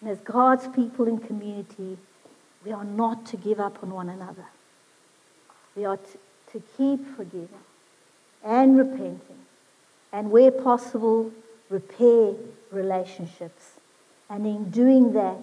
And 0.00 0.10
as 0.10 0.18
God's 0.18 0.68
people 0.68 1.08
in 1.08 1.18
community, 1.18 1.98
we 2.64 2.72
are 2.72 2.84
not 2.84 3.26
to 3.26 3.36
give 3.36 3.58
up 3.58 3.82
on 3.82 3.90
one 3.90 4.08
another. 4.08 4.44
We 5.74 5.84
are 5.84 5.96
to, 5.96 6.18
to 6.52 6.62
keep 6.76 7.16
forgiving 7.16 7.48
and 8.44 8.78
repenting, 8.78 9.20
and 10.12 10.30
where 10.30 10.50
possible, 10.50 11.32
repair 11.68 12.34
relationships. 12.70 13.72
And 14.28 14.46
in 14.46 14.70
doing 14.70 15.12
that, 15.12 15.42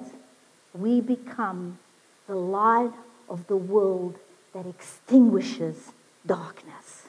we 0.73 1.01
become 1.01 1.79
the 2.27 2.35
light 2.35 2.93
of 3.29 3.47
the 3.47 3.57
world 3.57 4.17
that 4.53 4.65
extinguishes 4.65 5.91
darkness. 6.25 7.07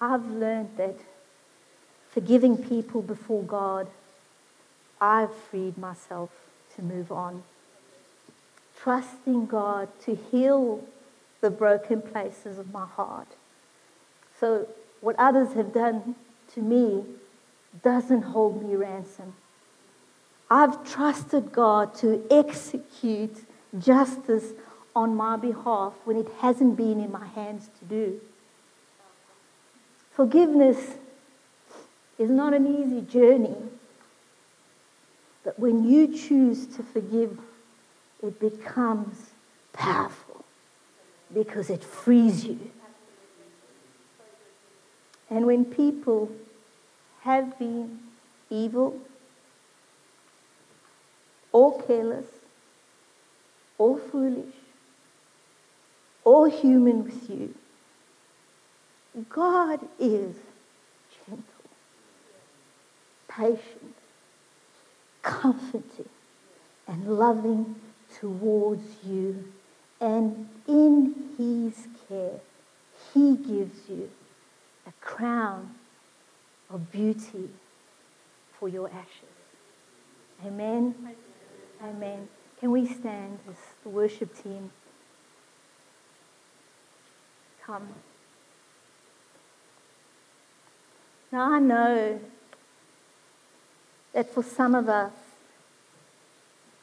I've 0.00 0.26
learned 0.26 0.70
that 0.76 0.96
forgiving 2.10 2.56
people 2.56 3.02
before 3.02 3.42
God, 3.42 3.88
I've 5.00 5.34
freed 5.34 5.78
myself 5.78 6.30
to 6.76 6.82
move 6.82 7.10
on. 7.12 7.42
Trusting 8.80 9.46
God 9.46 9.88
to 10.04 10.14
heal 10.14 10.84
the 11.40 11.50
broken 11.50 12.02
places 12.02 12.58
of 12.58 12.72
my 12.72 12.86
heart. 12.86 13.28
So, 14.38 14.66
what 15.00 15.16
others 15.18 15.54
have 15.54 15.72
done 15.72 16.14
to 16.54 16.60
me 16.60 17.04
doesn't 17.82 18.22
hold 18.22 18.62
me 18.62 18.74
ransom. 18.76 19.34
I've 20.50 20.86
trusted 20.90 21.52
God 21.52 21.94
to 21.96 22.24
execute 22.30 23.36
justice 23.78 24.52
on 24.94 25.16
my 25.16 25.36
behalf 25.36 25.94
when 26.04 26.16
it 26.16 26.28
hasn't 26.40 26.76
been 26.76 27.00
in 27.00 27.10
my 27.10 27.26
hands 27.28 27.70
to 27.78 27.84
do. 27.86 28.20
Forgiveness 30.14 30.96
is 32.18 32.30
not 32.30 32.52
an 32.52 32.66
easy 32.66 33.00
journey, 33.00 33.56
but 35.42 35.58
when 35.58 35.88
you 35.88 36.06
choose 36.06 36.66
to 36.76 36.82
forgive, 36.82 37.38
it 38.22 38.38
becomes 38.38 39.30
powerful 39.72 40.44
because 41.32 41.70
it 41.70 41.82
frees 41.82 42.44
you. 42.44 42.70
And 45.30 45.46
when 45.46 45.64
people 45.64 46.30
have 47.22 47.58
been 47.58 47.98
evil 48.50 49.00
or 51.52 51.80
careless 51.82 52.26
or 53.78 53.98
foolish 53.98 54.54
or 56.24 56.48
human 56.48 57.04
with 57.04 57.30
you. 57.30 57.54
God 59.28 59.80
is 59.98 60.34
gentle, 61.26 61.44
patient, 63.28 63.94
comforting, 65.22 66.08
and 66.88 67.06
loving 67.18 67.76
towards 68.18 69.04
you. 69.04 69.44
And 70.00 70.48
in 70.66 71.14
his 71.36 71.86
care, 72.08 72.40
he 73.12 73.36
gives 73.36 73.88
you 73.88 74.10
a 74.86 74.92
crown 75.00 75.74
of 76.72 76.90
beauty 76.90 77.50
for 78.58 78.68
your 78.68 78.88
ashes. 78.88 79.32
Amen. 80.44 80.94
Amen. 81.82 82.28
Can 82.58 82.70
we 82.70 82.86
stand 82.86 83.38
as 83.48 83.56
the 83.82 83.88
worship 83.88 84.42
team 84.42 84.70
come? 87.64 87.88
Now 91.30 91.52
I 91.52 91.58
know 91.58 92.20
that 94.12 94.32
for 94.32 94.42
some 94.42 94.74
of 94.74 94.88
us 94.88 95.12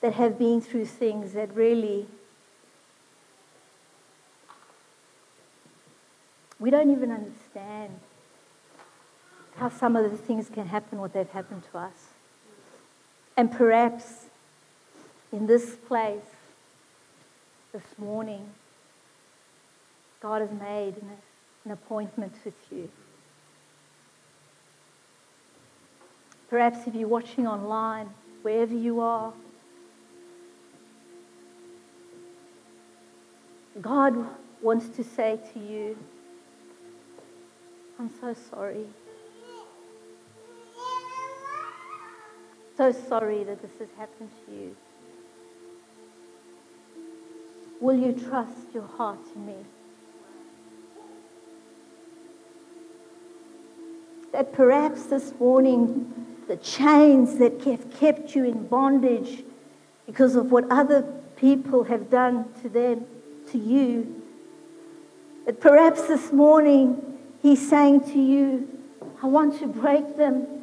that 0.02 0.14
have 0.14 0.38
been 0.38 0.62
through 0.62 0.86
things 0.86 1.34
that 1.34 1.54
really 1.54 2.06
we 6.60 6.70
don't 6.70 6.92
even 6.92 7.12
understand 7.12 8.00
how 9.60 9.70
some 9.70 9.98
of 9.98 10.10
the 10.10 10.18
things 10.18 10.50
can 10.50 10.68
happen, 10.68 11.00
what 11.00 11.12
they've 11.12 11.30
happened 11.30 11.64
to 11.72 11.78
us. 11.78 12.10
And 13.36 13.52
perhaps 13.52 14.26
in 15.34 15.48
this 15.48 15.76
place 15.76 16.24
this 17.74 17.84
morning, 17.98 18.50
God 20.22 20.42
has 20.42 20.52
made 20.52 20.96
an, 21.66 21.72
appointment 21.72 22.34
with 22.44 22.56
you. 22.72 22.90
Perhaps 26.50 26.88
if 26.88 26.96
you're 26.96 27.08
watching 27.08 27.46
online, 27.46 28.10
wherever 28.42 28.74
you 28.74 29.02
are, 29.02 29.32
God 33.80 34.16
wants 34.64 34.90
to 34.98 35.04
say 35.04 35.40
to 35.54 35.60
you, 35.60 35.96
I'm 38.00 38.10
so 38.20 38.36
sorry. 38.50 38.88
so 42.80 42.94
sorry 42.94 43.44
that 43.44 43.62
this 43.62 43.78
has 43.78 43.90
happened 43.98 44.30
to 44.46 44.54
you. 44.54 44.74
Will 47.82 47.98
you 47.98 48.14
trust 48.14 48.74
your 48.74 48.88
heart 48.88 49.20
in 49.36 49.48
me? 49.48 49.56
That 54.32 54.54
perhaps 54.54 55.08
this 55.08 55.34
morning, 55.42 56.38
the 56.48 56.56
chains 56.56 57.38
that 57.40 57.62
have 57.66 58.00
kept 58.00 58.34
you 58.34 58.46
in 58.46 58.68
bondage 58.68 59.44
because 60.06 60.38
of 60.38 60.50
what 60.50 60.64
other 60.72 61.02
people 61.36 61.84
have 61.84 62.10
done 62.10 62.46
to 62.62 62.70
them, 62.70 63.06
to 63.52 63.58
you, 63.58 64.24
that 65.46 65.60
perhaps 65.60 66.08
this 66.08 66.32
morning 66.32 67.20
he's 67.42 67.70
saying 67.70 68.10
to 68.14 68.20
you, 68.22 68.70
I 69.22 69.28
want 69.28 69.60
to 69.60 69.68
break 69.68 70.16
them. 70.16 70.59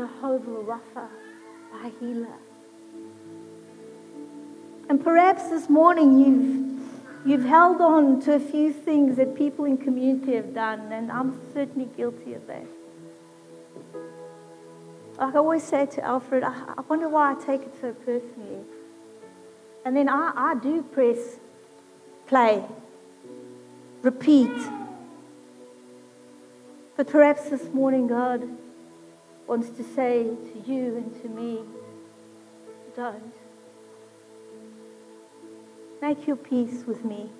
Jehovah 0.00 0.62
Rapha, 0.64 1.08
our 1.74 1.90
healer. 2.00 2.38
And 4.88 5.04
perhaps 5.04 5.50
this 5.50 5.68
morning 5.68 6.18
you've, 6.18 7.28
you've 7.28 7.44
held 7.44 7.82
on 7.82 8.22
to 8.22 8.36
a 8.36 8.40
few 8.40 8.72
things 8.72 9.18
that 9.18 9.36
people 9.36 9.66
in 9.66 9.76
community 9.76 10.36
have 10.36 10.54
done, 10.54 10.90
and 10.90 11.12
I'm 11.12 11.38
certainly 11.52 11.86
guilty 11.98 12.32
of 12.32 12.46
that. 12.46 12.64
Like 15.18 15.34
I 15.34 15.38
always 15.38 15.64
say 15.64 15.84
to 15.84 16.02
Alfred, 16.02 16.44
I, 16.44 16.80
wonder 16.88 17.10
why 17.10 17.32
I 17.32 17.44
take 17.44 17.60
it 17.60 17.74
so 17.78 17.92
personally. 17.92 18.64
And 19.84 19.94
then 19.94 20.08
I, 20.08 20.32
I 20.34 20.54
do 20.54 20.82
press 20.82 21.18
play, 22.26 22.64
repeat. 24.00 24.56
But 26.96 27.06
perhaps 27.06 27.50
this 27.50 27.64
morning 27.74 28.06
God 28.06 28.48
wants 29.50 29.68
to 29.70 29.82
say 29.82 30.22
to 30.22 30.70
you 30.72 30.96
and 30.96 31.20
to 31.20 31.28
me, 31.28 31.58
don't. 32.94 33.32
Make 36.00 36.28
your 36.28 36.36
peace 36.36 36.84
with 36.86 37.04
me. 37.04 37.30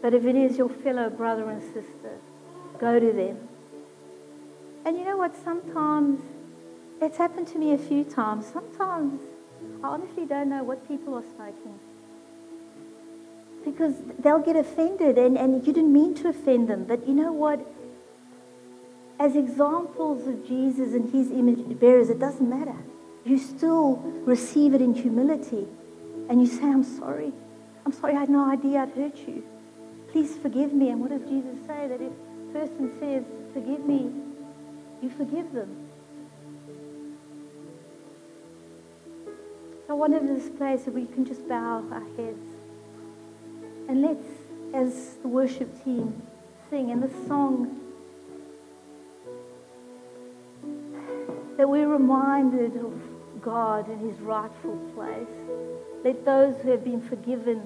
But 0.00 0.14
if 0.14 0.24
it 0.24 0.36
is 0.36 0.58
your 0.58 0.68
fellow 0.68 1.10
brother 1.10 1.50
and 1.50 1.60
sister, 1.60 2.20
go 2.78 3.00
to 3.00 3.12
them. 3.12 3.48
And 4.86 4.96
you 4.96 5.04
know 5.04 5.16
what? 5.16 5.34
Sometimes 5.42 6.20
it's 7.02 7.18
happened 7.18 7.48
to 7.48 7.58
me 7.58 7.72
a 7.72 7.78
few 7.78 8.04
times. 8.04 8.46
Sometimes 8.46 9.20
I 9.82 9.88
honestly 9.88 10.24
don't 10.24 10.50
know 10.50 10.62
what 10.62 10.86
people 10.86 11.14
are 11.14 11.24
smoking. 11.34 11.80
Because 13.64 13.96
they'll 14.20 14.38
get 14.38 14.54
offended, 14.54 15.18
and, 15.18 15.36
and 15.36 15.66
you 15.66 15.72
didn't 15.72 15.92
mean 15.92 16.14
to 16.14 16.28
offend 16.28 16.68
them. 16.68 16.84
But 16.84 17.08
you 17.08 17.14
know 17.14 17.32
what? 17.32 17.58
As 19.18 19.34
examples 19.34 20.26
of 20.26 20.46
Jesus 20.46 20.94
and 20.94 21.12
his 21.12 21.30
image 21.30 21.78
bearers, 21.80 22.08
it 22.08 22.20
doesn't 22.20 22.48
matter. 22.48 22.76
You 23.24 23.38
still 23.38 23.96
receive 24.24 24.74
it 24.74 24.80
in 24.80 24.94
humility. 24.94 25.66
And 26.28 26.40
you 26.40 26.46
say, 26.46 26.64
I'm 26.64 26.84
sorry. 26.84 27.32
I'm 27.84 27.92
sorry, 27.92 28.14
I 28.14 28.20
had 28.20 28.28
no 28.28 28.50
idea 28.50 28.80
I'd 28.80 28.90
hurt 28.90 29.16
you. 29.26 29.42
Please 30.12 30.36
forgive 30.36 30.72
me. 30.72 30.90
And 30.90 31.00
what 31.00 31.10
does 31.10 31.22
Jesus 31.22 31.56
say? 31.66 31.88
That 31.88 32.00
if 32.00 32.12
a 32.12 32.52
person 32.52 32.92
says, 33.00 33.24
Forgive 33.52 33.86
me, 33.86 34.12
you 35.02 35.10
forgive 35.10 35.52
them. 35.52 35.88
I 39.88 39.94
wanted 39.94 40.28
this 40.28 40.48
place 40.50 40.86
where 40.86 40.94
we 40.94 41.06
can 41.06 41.24
just 41.24 41.48
bow 41.48 41.82
our 41.90 42.00
heads. 42.16 42.38
And 43.88 44.02
let's, 44.02 44.24
as 44.74 45.14
the 45.22 45.28
worship 45.28 45.82
team, 45.82 46.22
sing. 46.68 46.90
And 46.90 47.02
this 47.02 47.26
song, 47.26 47.80
that 51.58 51.68
we're 51.68 51.88
reminded 51.88 52.76
of 52.76 53.42
God 53.42 53.90
in 53.90 53.98
his 53.98 54.18
rightful 54.20 54.76
place. 54.94 55.26
Let 56.04 56.24
those 56.24 56.56
who 56.62 56.70
have 56.70 56.84
been 56.84 57.02
forgiven, 57.02 57.58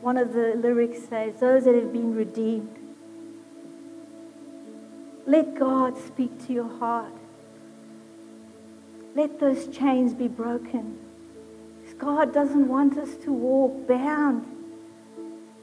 one 0.00 0.16
of 0.16 0.32
the 0.32 0.56
lyrics 0.56 1.08
says, 1.08 1.38
those 1.38 1.64
that 1.64 1.76
have 1.76 1.92
been 1.92 2.12
redeemed. 2.12 2.76
Let 5.26 5.54
God 5.54 5.96
speak 5.96 6.44
to 6.48 6.52
your 6.52 6.68
heart. 6.78 7.12
Let 9.14 9.38
those 9.38 9.68
chains 9.68 10.12
be 10.12 10.26
broken. 10.26 10.98
God 11.98 12.34
doesn't 12.34 12.66
want 12.66 12.98
us 12.98 13.14
to 13.24 13.32
walk 13.32 13.86
bound. 13.86 14.44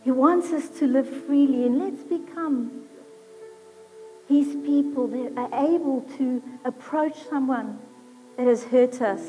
He 0.05 0.11
wants 0.11 0.53
us 0.53 0.69
to 0.79 0.87
live 0.87 1.09
freely, 1.25 1.65
and 1.65 1.79
let's 1.79 2.03
become 2.03 2.86
His 4.27 4.47
people 4.47 5.07
that 5.07 5.37
are 5.37 5.73
able 5.73 6.01
to 6.17 6.41
approach 6.65 7.15
someone 7.29 7.79
that 8.35 8.47
has 8.47 8.65
hurt 8.65 9.01
us. 9.01 9.21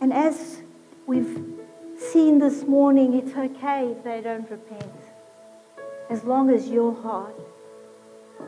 And 0.00 0.12
as 0.12 0.60
we've 1.06 1.56
seen 1.98 2.38
this 2.38 2.62
morning, 2.62 3.14
it's 3.14 3.36
okay 3.36 3.88
if 3.90 4.04
they 4.04 4.20
don't 4.20 4.48
repent, 4.50 4.92
as 6.08 6.24
long 6.24 6.50
as 6.50 6.68
your 6.68 6.94
heart 6.94 7.34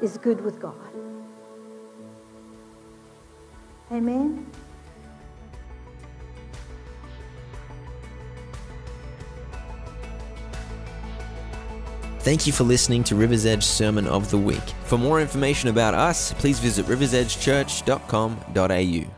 is 0.02 0.16
good 0.18 0.42
with 0.42 0.60
God. 0.60 0.74
Amen. 3.90 4.46
Thank 12.28 12.46
you 12.46 12.52
for 12.52 12.64
listening 12.64 13.04
to 13.04 13.16
River's 13.16 13.46
Edge 13.46 13.64
Sermon 13.64 14.06
of 14.06 14.30
the 14.30 14.36
Week. 14.36 14.60
For 14.84 14.98
more 14.98 15.18
information 15.18 15.70
about 15.70 15.94
us, 15.94 16.34
please 16.34 16.58
visit 16.58 16.84
riversedgechurch.com.au. 16.84 19.17